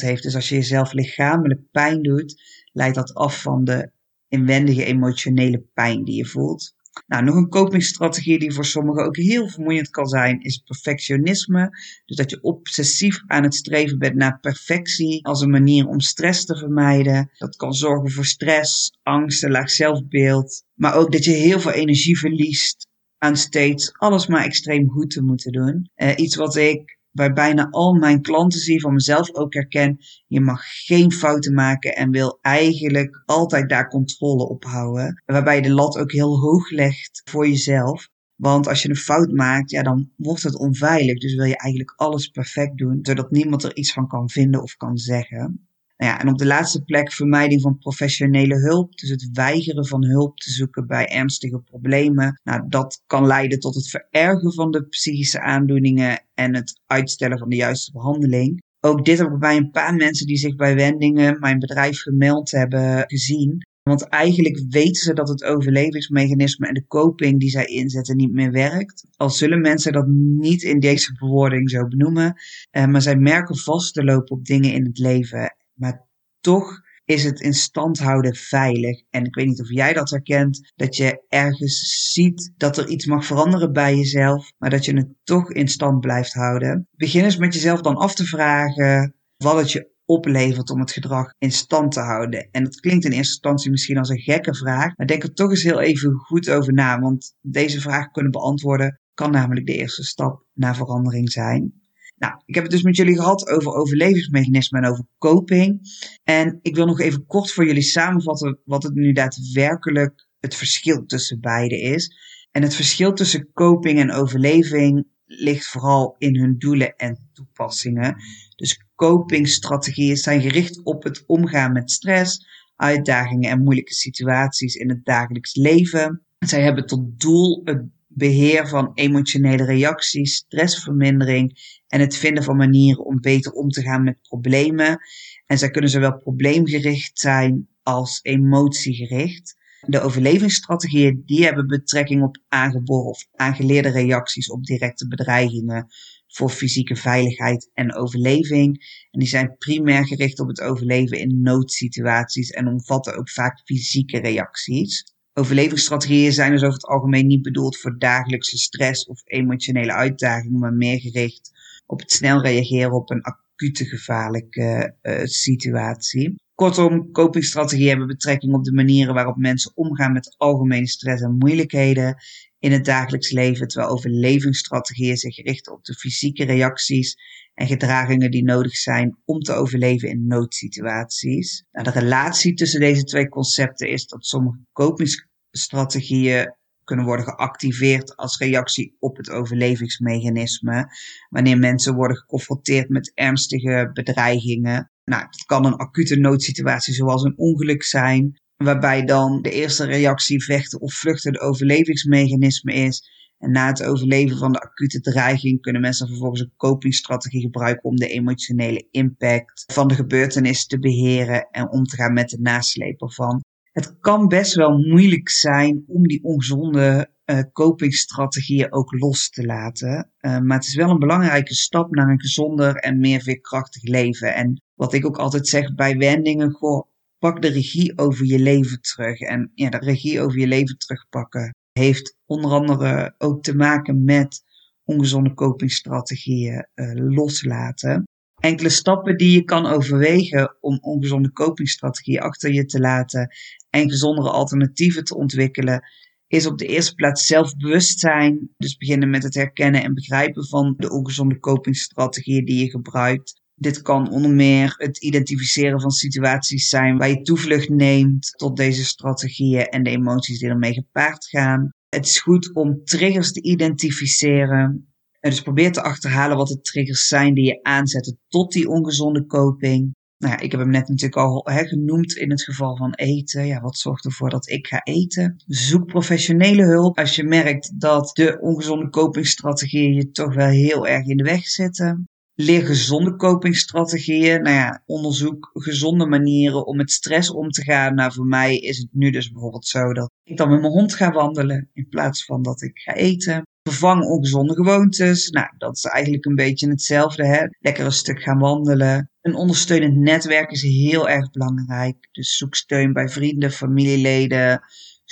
heeft. 0.00 0.22
Dus 0.22 0.34
als 0.34 0.48
je 0.48 0.54
jezelf 0.54 0.92
lichamelijk 0.92 1.60
pijn 1.70 2.02
doet, 2.02 2.42
leidt 2.72 2.94
dat 2.94 3.14
af 3.14 3.42
van 3.42 3.64
de 3.64 3.92
inwendige 4.28 4.84
emotionele 4.84 5.64
pijn 5.74 6.04
die 6.04 6.16
je 6.16 6.26
voelt. 6.26 6.74
Nou, 7.06 7.24
nog 7.24 7.34
een 7.34 7.48
copingstrategie 7.48 8.38
die 8.38 8.52
voor 8.52 8.64
sommigen 8.64 9.04
ook 9.04 9.16
heel 9.16 9.48
vermoeiend 9.48 9.90
kan 9.90 10.06
zijn, 10.06 10.40
is 10.40 10.58
perfectionisme. 10.58 11.68
Dus 12.04 12.16
dat 12.16 12.30
je 12.30 12.42
obsessief 12.42 13.22
aan 13.26 13.42
het 13.42 13.54
streven 13.54 13.98
bent 13.98 14.14
naar 14.14 14.40
perfectie 14.40 15.24
als 15.24 15.40
een 15.40 15.50
manier 15.50 15.86
om 15.86 16.00
stress 16.00 16.44
te 16.44 16.56
vermijden. 16.56 17.30
Dat 17.38 17.56
kan 17.56 17.72
zorgen 17.72 18.10
voor 18.10 18.24
stress, 18.24 18.98
angst, 19.02 19.44
een 19.44 19.50
laag 19.50 19.70
zelfbeeld. 19.70 20.64
Maar 20.74 20.94
ook 20.94 21.12
dat 21.12 21.24
je 21.24 21.30
heel 21.32 21.60
veel 21.60 21.72
energie 21.72 22.18
verliest 22.18 22.88
aan 23.18 23.36
steeds 23.36 23.92
alles 23.92 24.26
maar 24.26 24.44
extreem 24.44 24.88
goed 24.88 25.10
te 25.10 25.22
moeten 25.22 25.52
doen. 25.52 25.90
Uh, 25.96 26.12
iets 26.16 26.36
wat 26.36 26.56
ik 26.56 26.98
bij 27.12 27.32
bijna 27.32 27.68
al 27.70 27.94
mijn 27.94 28.22
klanten 28.22 28.60
zie, 28.60 28.80
van 28.80 28.92
mezelf 28.92 29.34
ook 29.34 29.54
herken. 29.54 29.98
Je 30.26 30.40
mag 30.40 30.62
geen 30.86 31.12
fouten 31.12 31.54
maken 31.54 31.96
en 31.96 32.10
wil 32.10 32.38
eigenlijk 32.40 33.22
altijd 33.26 33.68
daar 33.68 33.88
controle 33.88 34.48
op 34.48 34.64
houden. 34.64 35.22
Waarbij 35.26 35.56
je 35.56 35.62
de 35.62 35.72
lat 35.72 35.98
ook 35.98 36.12
heel 36.12 36.40
hoog 36.40 36.70
legt 36.70 37.22
voor 37.24 37.48
jezelf. 37.48 38.08
Want 38.36 38.68
als 38.68 38.82
je 38.82 38.88
een 38.88 38.96
fout 38.96 39.30
maakt, 39.30 39.70
ja, 39.70 39.82
dan 39.82 40.10
wordt 40.16 40.42
het 40.42 40.58
onveilig. 40.58 41.18
Dus 41.18 41.34
wil 41.34 41.44
je 41.44 41.56
eigenlijk 41.56 41.94
alles 41.96 42.28
perfect 42.28 42.78
doen, 42.78 42.98
zodat 43.02 43.30
niemand 43.30 43.62
er 43.62 43.76
iets 43.76 43.92
van 43.92 44.08
kan 44.08 44.30
vinden 44.30 44.62
of 44.62 44.76
kan 44.76 44.96
zeggen. 44.96 45.69
Nou 46.00 46.12
ja, 46.12 46.20
en 46.20 46.28
op 46.28 46.38
de 46.38 46.46
laatste 46.46 46.82
plek 46.82 47.12
vermijding 47.12 47.60
van 47.60 47.78
professionele 47.78 48.54
hulp. 48.54 48.98
Dus 48.98 49.08
het 49.08 49.28
weigeren 49.32 49.86
van 49.86 50.04
hulp 50.04 50.36
te 50.36 50.50
zoeken 50.50 50.86
bij 50.86 51.06
ernstige 51.06 51.58
problemen. 51.58 52.40
Nou, 52.44 52.62
dat 52.68 53.02
kan 53.06 53.26
leiden 53.26 53.58
tot 53.58 53.74
het 53.74 53.88
verergen 53.88 54.52
van 54.52 54.70
de 54.70 54.86
psychische 54.86 55.40
aandoeningen 55.40 56.24
en 56.34 56.54
het 56.54 56.80
uitstellen 56.86 57.38
van 57.38 57.48
de 57.48 57.56
juiste 57.56 57.92
behandeling. 57.92 58.62
Ook 58.80 59.04
dit 59.04 59.18
hebben 59.18 59.38
bij 59.38 59.56
een 59.56 59.70
paar 59.70 59.94
mensen 59.94 60.26
die 60.26 60.36
zich 60.36 60.56
bij 60.56 60.74
Wendingen, 60.74 61.38
mijn 61.38 61.58
bedrijf, 61.58 62.00
gemeld 62.00 62.50
hebben 62.50 63.04
gezien. 63.06 63.66
Want 63.82 64.08
eigenlijk 64.08 64.64
weten 64.68 65.02
ze 65.02 65.12
dat 65.12 65.28
het 65.28 65.44
overlevingsmechanisme 65.44 66.66
en 66.66 66.74
de 66.74 66.86
coping 66.86 67.40
die 67.40 67.50
zij 67.50 67.64
inzetten 67.64 68.16
niet 68.16 68.32
meer 68.32 68.52
werkt. 68.52 69.06
Al 69.16 69.30
zullen 69.30 69.60
mensen 69.60 69.92
dat 69.92 70.06
niet 70.38 70.62
in 70.62 70.80
deze 70.80 71.12
bewoording 71.12 71.70
zo 71.70 71.86
benoemen. 71.86 72.34
Eh, 72.70 72.86
maar 72.86 73.02
zij 73.02 73.16
merken 73.16 73.56
vast 73.56 73.94
te 73.94 74.04
lopen 74.04 74.36
op 74.36 74.44
dingen 74.44 74.72
in 74.72 74.84
het 74.84 74.98
leven. 74.98 75.54
Maar 75.80 76.08
toch 76.40 76.80
is 77.04 77.24
het 77.24 77.40
in 77.40 77.52
stand 77.52 77.98
houden 77.98 78.34
veilig. 78.34 79.02
En 79.10 79.24
ik 79.24 79.34
weet 79.34 79.46
niet 79.46 79.60
of 79.60 79.70
jij 79.70 79.92
dat 79.92 80.10
herkent, 80.10 80.72
dat 80.76 80.96
je 80.96 81.24
ergens 81.28 82.08
ziet 82.12 82.52
dat 82.56 82.76
er 82.76 82.88
iets 82.88 83.06
mag 83.06 83.24
veranderen 83.24 83.72
bij 83.72 83.96
jezelf, 83.96 84.52
maar 84.58 84.70
dat 84.70 84.84
je 84.84 84.96
het 84.96 85.08
toch 85.24 85.52
in 85.52 85.68
stand 85.68 86.00
blijft 86.00 86.32
houden. 86.32 86.88
Begin 86.96 87.24
eens 87.24 87.36
met 87.36 87.54
jezelf 87.54 87.80
dan 87.80 87.96
af 87.96 88.14
te 88.14 88.24
vragen 88.24 89.14
wat 89.36 89.56
het 89.56 89.72
je 89.72 89.90
oplevert 90.04 90.70
om 90.70 90.80
het 90.80 90.92
gedrag 90.92 91.34
in 91.38 91.52
stand 91.52 91.92
te 91.92 92.00
houden. 92.00 92.48
En 92.50 92.64
dat 92.64 92.80
klinkt 92.80 93.04
in 93.04 93.10
eerste 93.10 93.32
instantie 93.32 93.70
misschien 93.70 93.98
als 93.98 94.08
een 94.08 94.20
gekke 94.20 94.54
vraag, 94.54 94.96
maar 94.96 95.06
denk 95.06 95.22
er 95.22 95.34
toch 95.34 95.50
eens 95.50 95.62
heel 95.62 95.80
even 95.80 96.14
goed 96.14 96.50
over 96.50 96.72
na, 96.72 96.98
want 96.98 97.34
deze 97.40 97.80
vraag 97.80 98.10
kunnen 98.10 98.32
beantwoorden 98.32 99.00
kan 99.14 99.30
namelijk 99.30 99.66
de 99.66 99.76
eerste 99.76 100.04
stap 100.04 100.44
naar 100.54 100.76
verandering 100.76 101.30
zijn. 101.30 101.79
Nou, 102.20 102.34
ik 102.44 102.54
heb 102.54 102.64
het 102.64 102.72
dus 102.72 102.82
met 102.82 102.96
jullie 102.96 103.16
gehad 103.16 103.48
over 103.48 103.72
overlevingsmechanismen 103.72 104.82
en 104.82 104.90
over 104.90 105.04
coping. 105.18 105.80
En 106.24 106.58
ik 106.62 106.74
wil 106.74 106.86
nog 106.86 107.00
even 107.00 107.26
kort 107.26 107.52
voor 107.52 107.66
jullie 107.66 107.82
samenvatten 107.82 108.60
wat 108.64 108.82
het 108.82 108.94
nu 108.94 109.12
daadwerkelijk 109.12 110.28
het 110.40 110.54
verschil 110.54 111.06
tussen 111.06 111.40
beide 111.40 111.80
is. 111.80 112.16
En 112.50 112.62
het 112.62 112.74
verschil 112.74 113.12
tussen 113.12 113.52
coping 113.52 113.98
en 113.98 114.12
overleving 114.12 115.06
ligt 115.24 115.66
vooral 115.66 116.14
in 116.18 116.36
hun 116.36 116.58
doelen 116.58 116.96
en 116.96 117.30
toepassingen. 117.32 118.16
Dus 118.56 118.84
copingstrategieën 118.94 120.16
zijn 120.16 120.40
gericht 120.40 120.84
op 120.84 121.02
het 121.02 121.24
omgaan 121.26 121.72
met 121.72 121.90
stress, 121.90 122.46
uitdagingen 122.76 123.50
en 123.50 123.62
moeilijke 123.62 123.94
situaties 123.94 124.74
in 124.74 124.88
het 124.88 125.04
dagelijks 125.04 125.54
leven. 125.54 126.24
Zij 126.38 126.62
hebben 126.62 126.86
tot 126.86 127.20
doel 127.20 127.60
het 127.64 127.82
beheer 128.14 128.68
van 128.68 128.90
emotionele 128.94 129.64
reacties, 129.64 130.34
stressvermindering 130.34 131.78
en 131.86 132.00
het 132.00 132.16
vinden 132.16 132.42
van 132.44 132.56
manieren 132.56 133.04
om 133.04 133.20
beter 133.20 133.52
om 133.52 133.68
te 133.68 133.82
gaan 133.82 134.02
met 134.02 134.22
problemen. 134.22 134.98
En 135.46 135.58
zij 135.58 135.70
kunnen 135.70 135.90
zowel 135.90 136.18
probleemgericht 136.18 137.18
zijn 137.18 137.68
als 137.82 138.18
emotiegericht. 138.22 139.58
De 139.86 140.00
overlevingsstrategieën 140.00 141.22
die 141.26 141.44
hebben 141.44 141.66
betrekking 141.66 142.22
op 142.22 142.42
aangeboren 142.48 143.10
of 143.10 143.26
aangeleerde 143.34 143.88
reacties 143.88 144.50
op 144.50 144.64
directe 144.64 145.08
bedreigingen 145.08 145.86
voor 146.26 146.50
fysieke 146.50 146.96
veiligheid 146.96 147.70
en 147.74 147.94
overleving. 147.94 148.84
En 149.10 149.18
die 149.18 149.28
zijn 149.28 149.56
primair 149.58 150.06
gericht 150.06 150.40
op 150.40 150.48
het 150.48 150.60
overleven 150.60 151.18
in 151.18 151.40
noodsituaties 151.42 152.50
en 152.50 152.66
omvatten 152.66 153.16
ook 153.16 153.30
vaak 153.30 153.60
fysieke 153.64 154.18
reacties. 154.18 155.04
Overlevingsstrategieën 155.34 156.32
zijn 156.32 156.50
dus 156.50 156.62
over 156.62 156.74
het 156.74 156.86
algemeen 156.86 157.26
niet 157.26 157.42
bedoeld 157.42 157.76
voor 157.76 157.98
dagelijkse 157.98 158.58
stress 158.58 159.06
of 159.06 159.22
emotionele 159.24 159.92
uitdagingen, 159.92 160.60
maar 160.60 160.72
meer 160.72 161.00
gericht 161.00 161.50
op 161.86 162.00
het 162.00 162.10
snel 162.10 162.42
reageren 162.42 162.92
op 162.92 163.10
een 163.10 163.22
acute 163.22 163.84
gevaarlijke 163.84 164.94
uh, 165.02 165.20
situatie. 165.24 166.34
Kortom, 166.54 167.12
copingstrategieën 167.12 167.88
hebben 167.88 168.06
betrekking 168.06 168.54
op 168.54 168.64
de 168.64 168.72
manieren 168.72 169.14
waarop 169.14 169.36
mensen 169.36 169.76
omgaan 169.76 170.12
met 170.12 170.34
algemene 170.36 170.88
stress 170.88 171.22
en 171.22 171.38
moeilijkheden 171.38 172.16
in 172.58 172.72
het 172.72 172.84
dagelijks 172.84 173.30
leven, 173.30 173.68
terwijl 173.68 173.92
overlevingsstrategieën 173.92 175.16
zich 175.16 175.36
richten 175.36 175.72
op 175.72 175.84
de 175.84 175.94
fysieke 175.94 176.44
reacties 176.44 177.16
en 177.60 177.66
gedragingen 177.66 178.30
die 178.30 178.44
nodig 178.44 178.76
zijn 178.76 179.18
om 179.24 179.40
te 179.40 179.52
overleven 179.52 180.08
in 180.08 180.26
noodsituaties. 180.26 181.64
Nou, 181.72 181.84
de 181.84 181.98
relatie 182.00 182.54
tussen 182.54 182.80
deze 182.80 183.04
twee 183.04 183.28
concepten 183.28 183.88
is 183.88 184.06
dat 184.06 184.26
sommige 184.26 184.58
kopingsstrategieën 184.72 186.54
kunnen 186.84 187.04
worden 187.04 187.24
geactiveerd 187.24 188.16
als 188.16 188.38
reactie 188.38 188.96
op 188.98 189.16
het 189.16 189.30
overlevingsmechanisme. 189.30 190.86
Wanneer 191.28 191.58
mensen 191.58 191.94
worden 191.94 192.16
geconfronteerd 192.16 192.88
met 192.88 193.12
ernstige 193.14 193.90
bedreigingen. 193.92 194.90
Nou, 195.04 195.22
het 195.22 195.44
kan 195.44 195.64
een 195.64 195.76
acute 195.76 196.16
noodsituatie 196.16 196.94
zoals 196.94 197.22
een 197.22 197.38
ongeluk 197.38 197.82
zijn, 197.82 198.40
waarbij 198.56 199.04
dan 199.04 199.42
de 199.42 199.50
eerste 199.50 199.84
reactie 199.84 200.44
vechten 200.44 200.80
of 200.80 200.94
vluchten 200.94 201.32
de 201.32 201.40
overlevingsmechanisme 201.40 202.72
is. 202.72 203.19
En 203.40 203.50
na 203.50 203.66
het 203.66 203.82
overleven 203.82 204.36
van 204.36 204.52
de 204.52 204.60
acute 204.60 205.00
dreiging 205.00 205.60
kunnen 205.60 205.80
mensen 205.80 206.08
vervolgens 206.08 206.40
een 206.40 206.52
copingstrategie 206.56 207.40
gebruiken 207.40 207.84
om 207.84 207.96
de 207.96 208.08
emotionele 208.08 208.88
impact 208.90 209.64
van 209.72 209.88
de 209.88 209.94
gebeurtenis 209.94 210.66
te 210.66 210.78
beheren 210.78 211.48
en 211.50 211.70
om 211.70 211.84
te 211.84 211.96
gaan 211.96 212.12
met 212.12 212.28
de 212.28 212.40
nasleep 212.40 213.00
ervan. 213.00 213.40
Het 213.72 213.98
kan 214.00 214.28
best 214.28 214.54
wel 214.54 214.78
moeilijk 214.78 215.28
zijn 215.28 215.84
om 215.86 216.06
die 216.06 216.24
ongezonde 216.24 217.10
uh, 217.24 217.40
copingstrategieën 217.52 218.72
ook 218.72 218.92
los 218.92 219.30
te 219.30 219.44
laten. 219.44 220.10
Uh, 220.20 220.38
maar 220.38 220.56
het 220.56 220.66
is 220.66 220.74
wel 220.74 220.90
een 220.90 220.98
belangrijke 220.98 221.54
stap 221.54 221.94
naar 221.94 222.08
een 222.08 222.20
gezonder 222.20 222.74
en 222.76 222.98
meer 222.98 223.20
veerkrachtig 223.20 223.82
leven. 223.82 224.34
En 224.34 224.62
wat 224.74 224.92
ik 224.92 225.06
ook 225.06 225.18
altijd 225.18 225.48
zeg 225.48 225.74
bij 225.74 225.96
wendingen, 225.96 226.50
goh, 226.50 226.86
pak 227.18 227.42
de 227.42 227.48
regie 227.48 227.98
over 227.98 228.26
je 228.26 228.38
leven 228.38 228.80
terug. 228.80 229.20
En 229.20 229.50
ja, 229.54 229.68
de 229.68 229.78
regie 229.78 230.20
over 230.20 230.38
je 230.38 230.46
leven 230.46 230.78
terugpakken 230.78 231.54
heeft 231.80 232.16
onder 232.26 232.50
andere 232.50 233.14
ook 233.18 233.42
te 233.42 233.56
maken 233.56 234.04
met 234.04 234.42
ongezonde 234.84 235.34
copingstrategieën 235.34 236.66
uh, 236.74 236.92
loslaten. 236.94 238.04
Enkele 238.40 238.68
stappen 238.68 239.16
die 239.16 239.32
je 239.32 239.44
kan 239.44 239.66
overwegen 239.66 240.56
om 240.60 240.78
ongezonde 240.80 241.32
copingstrategieën 241.32 242.20
achter 242.20 242.52
je 242.52 242.64
te 242.64 242.80
laten 242.80 243.28
en 243.70 243.90
gezondere 243.90 244.30
alternatieven 244.30 245.04
te 245.04 245.16
ontwikkelen, 245.16 245.82
is 246.26 246.46
op 246.46 246.58
de 246.58 246.66
eerste 246.66 246.94
plaats 246.94 247.26
zelfbewustzijn. 247.26 248.50
Dus 248.56 248.76
beginnen 248.76 249.10
met 249.10 249.22
het 249.22 249.34
herkennen 249.34 249.82
en 249.82 249.94
begrijpen 249.94 250.46
van 250.46 250.74
de 250.76 250.90
ongezonde 250.90 251.38
copingstrategieën 251.38 252.44
die 252.44 252.64
je 252.64 252.70
gebruikt. 252.70 253.39
Dit 253.60 253.82
kan 253.82 254.10
onder 254.10 254.30
meer 254.30 254.74
het 254.76 255.02
identificeren 255.02 255.80
van 255.80 255.90
situaties 255.90 256.68
zijn 256.68 256.98
waar 256.98 257.08
je 257.08 257.22
toevlucht 257.22 257.68
neemt 257.68 258.32
tot 258.36 258.56
deze 258.56 258.84
strategieën 258.84 259.64
en 259.64 259.82
de 259.82 259.90
emoties 259.90 260.38
die 260.38 260.48
ermee 260.48 260.72
gepaard 260.72 261.26
gaan. 261.28 261.68
Het 261.88 262.06
is 262.06 262.20
goed 262.20 262.54
om 262.54 262.84
triggers 262.84 263.32
te 263.32 263.42
identificeren. 263.42 264.92
En 265.20 265.30
dus 265.30 265.42
probeer 265.42 265.72
te 265.72 265.82
achterhalen 265.82 266.36
wat 266.36 266.48
de 266.48 266.60
triggers 266.60 267.06
zijn 267.06 267.34
die 267.34 267.44
je 267.44 267.62
aanzetten 267.62 268.18
tot 268.28 268.52
die 268.52 268.68
ongezonde 268.68 269.26
coping. 269.26 269.94
Nou 270.18 270.34
ja, 270.34 270.40
ik 270.40 270.50
heb 270.50 270.60
hem 270.60 270.70
net 270.70 270.88
natuurlijk 270.88 271.16
al 271.16 271.42
genoemd 271.44 272.16
in 272.16 272.30
het 272.30 272.42
geval 272.42 272.76
van 272.76 272.94
eten. 272.94 273.46
Ja, 273.46 273.60
wat 273.60 273.78
zorgt 273.78 274.04
ervoor 274.04 274.30
dat 274.30 274.48
ik 274.48 274.66
ga 274.66 274.82
eten? 274.82 275.42
Zoek 275.46 275.86
professionele 275.86 276.62
hulp 276.62 276.98
als 276.98 277.16
je 277.16 277.24
merkt 277.24 277.80
dat 277.80 278.10
de 278.12 278.38
ongezonde 278.40 278.90
copingstrategieën 278.90 279.94
je 279.94 280.10
toch 280.10 280.34
wel 280.34 280.48
heel 280.48 280.86
erg 280.86 281.06
in 281.06 281.16
de 281.16 281.24
weg 281.24 281.46
zitten. 281.46 282.08
Leer 282.42 282.66
gezonde 282.66 283.16
copingstrategieën. 283.16 284.42
Nou 284.42 284.56
ja, 284.56 284.82
onderzoek 284.86 285.50
gezonde 285.52 286.06
manieren 286.06 286.66
om 286.66 286.76
met 286.76 286.90
stress 286.90 287.30
om 287.30 287.50
te 287.50 287.62
gaan. 287.62 287.94
Nou, 287.94 288.12
voor 288.12 288.26
mij 288.26 288.56
is 288.56 288.78
het 288.78 288.88
nu 288.92 289.10
dus 289.10 289.30
bijvoorbeeld 289.30 289.66
zo 289.66 289.92
dat 289.92 290.10
ik 290.24 290.36
dan 290.36 290.50
met 290.50 290.60
mijn 290.60 290.72
hond 290.72 290.94
ga 290.94 291.12
wandelen 291.12 291.70
in 291.72 291.88
plaats 291.88 292.24
van 292.24 292.42
dat 292.42 292.62
ik 292.62 292.78
ga 292.78 292.94
eten. 292.94 293.42
Vervang 293.62 294.04
ongezonde 294.04 294.54
gewoontes. 294.54 295.30
Nou, 295.30 295.46
dat 295.58 295.76
is 295.76 295.84
eigenlijk 295.84 296.24
een 296.24 296.34
beetje 296.34 296.68
hetzelfde. 296.68 297.26
Hè? 297.26 297.46
Lekker 297.58 297.84
een 297.84 297.92
stuk 297.92 298.22
gaan 298.22 298.38
wandelen. 298.38 299.10
Een 299.20 299.34
ondersteunend 299.34 299.96
netwerk 299.96 300.50
is 300.50 300.62
heel 300.62 301.08
erg 301.08 301.30
belangrijk. 301.30 302.08
Dus 302.12 302.36
zoek 302.36 302.54
steun 302.54 302.92
bij 302.92 303.08
vrienden, 303.08 303.50
familieleden, 303.50 304.62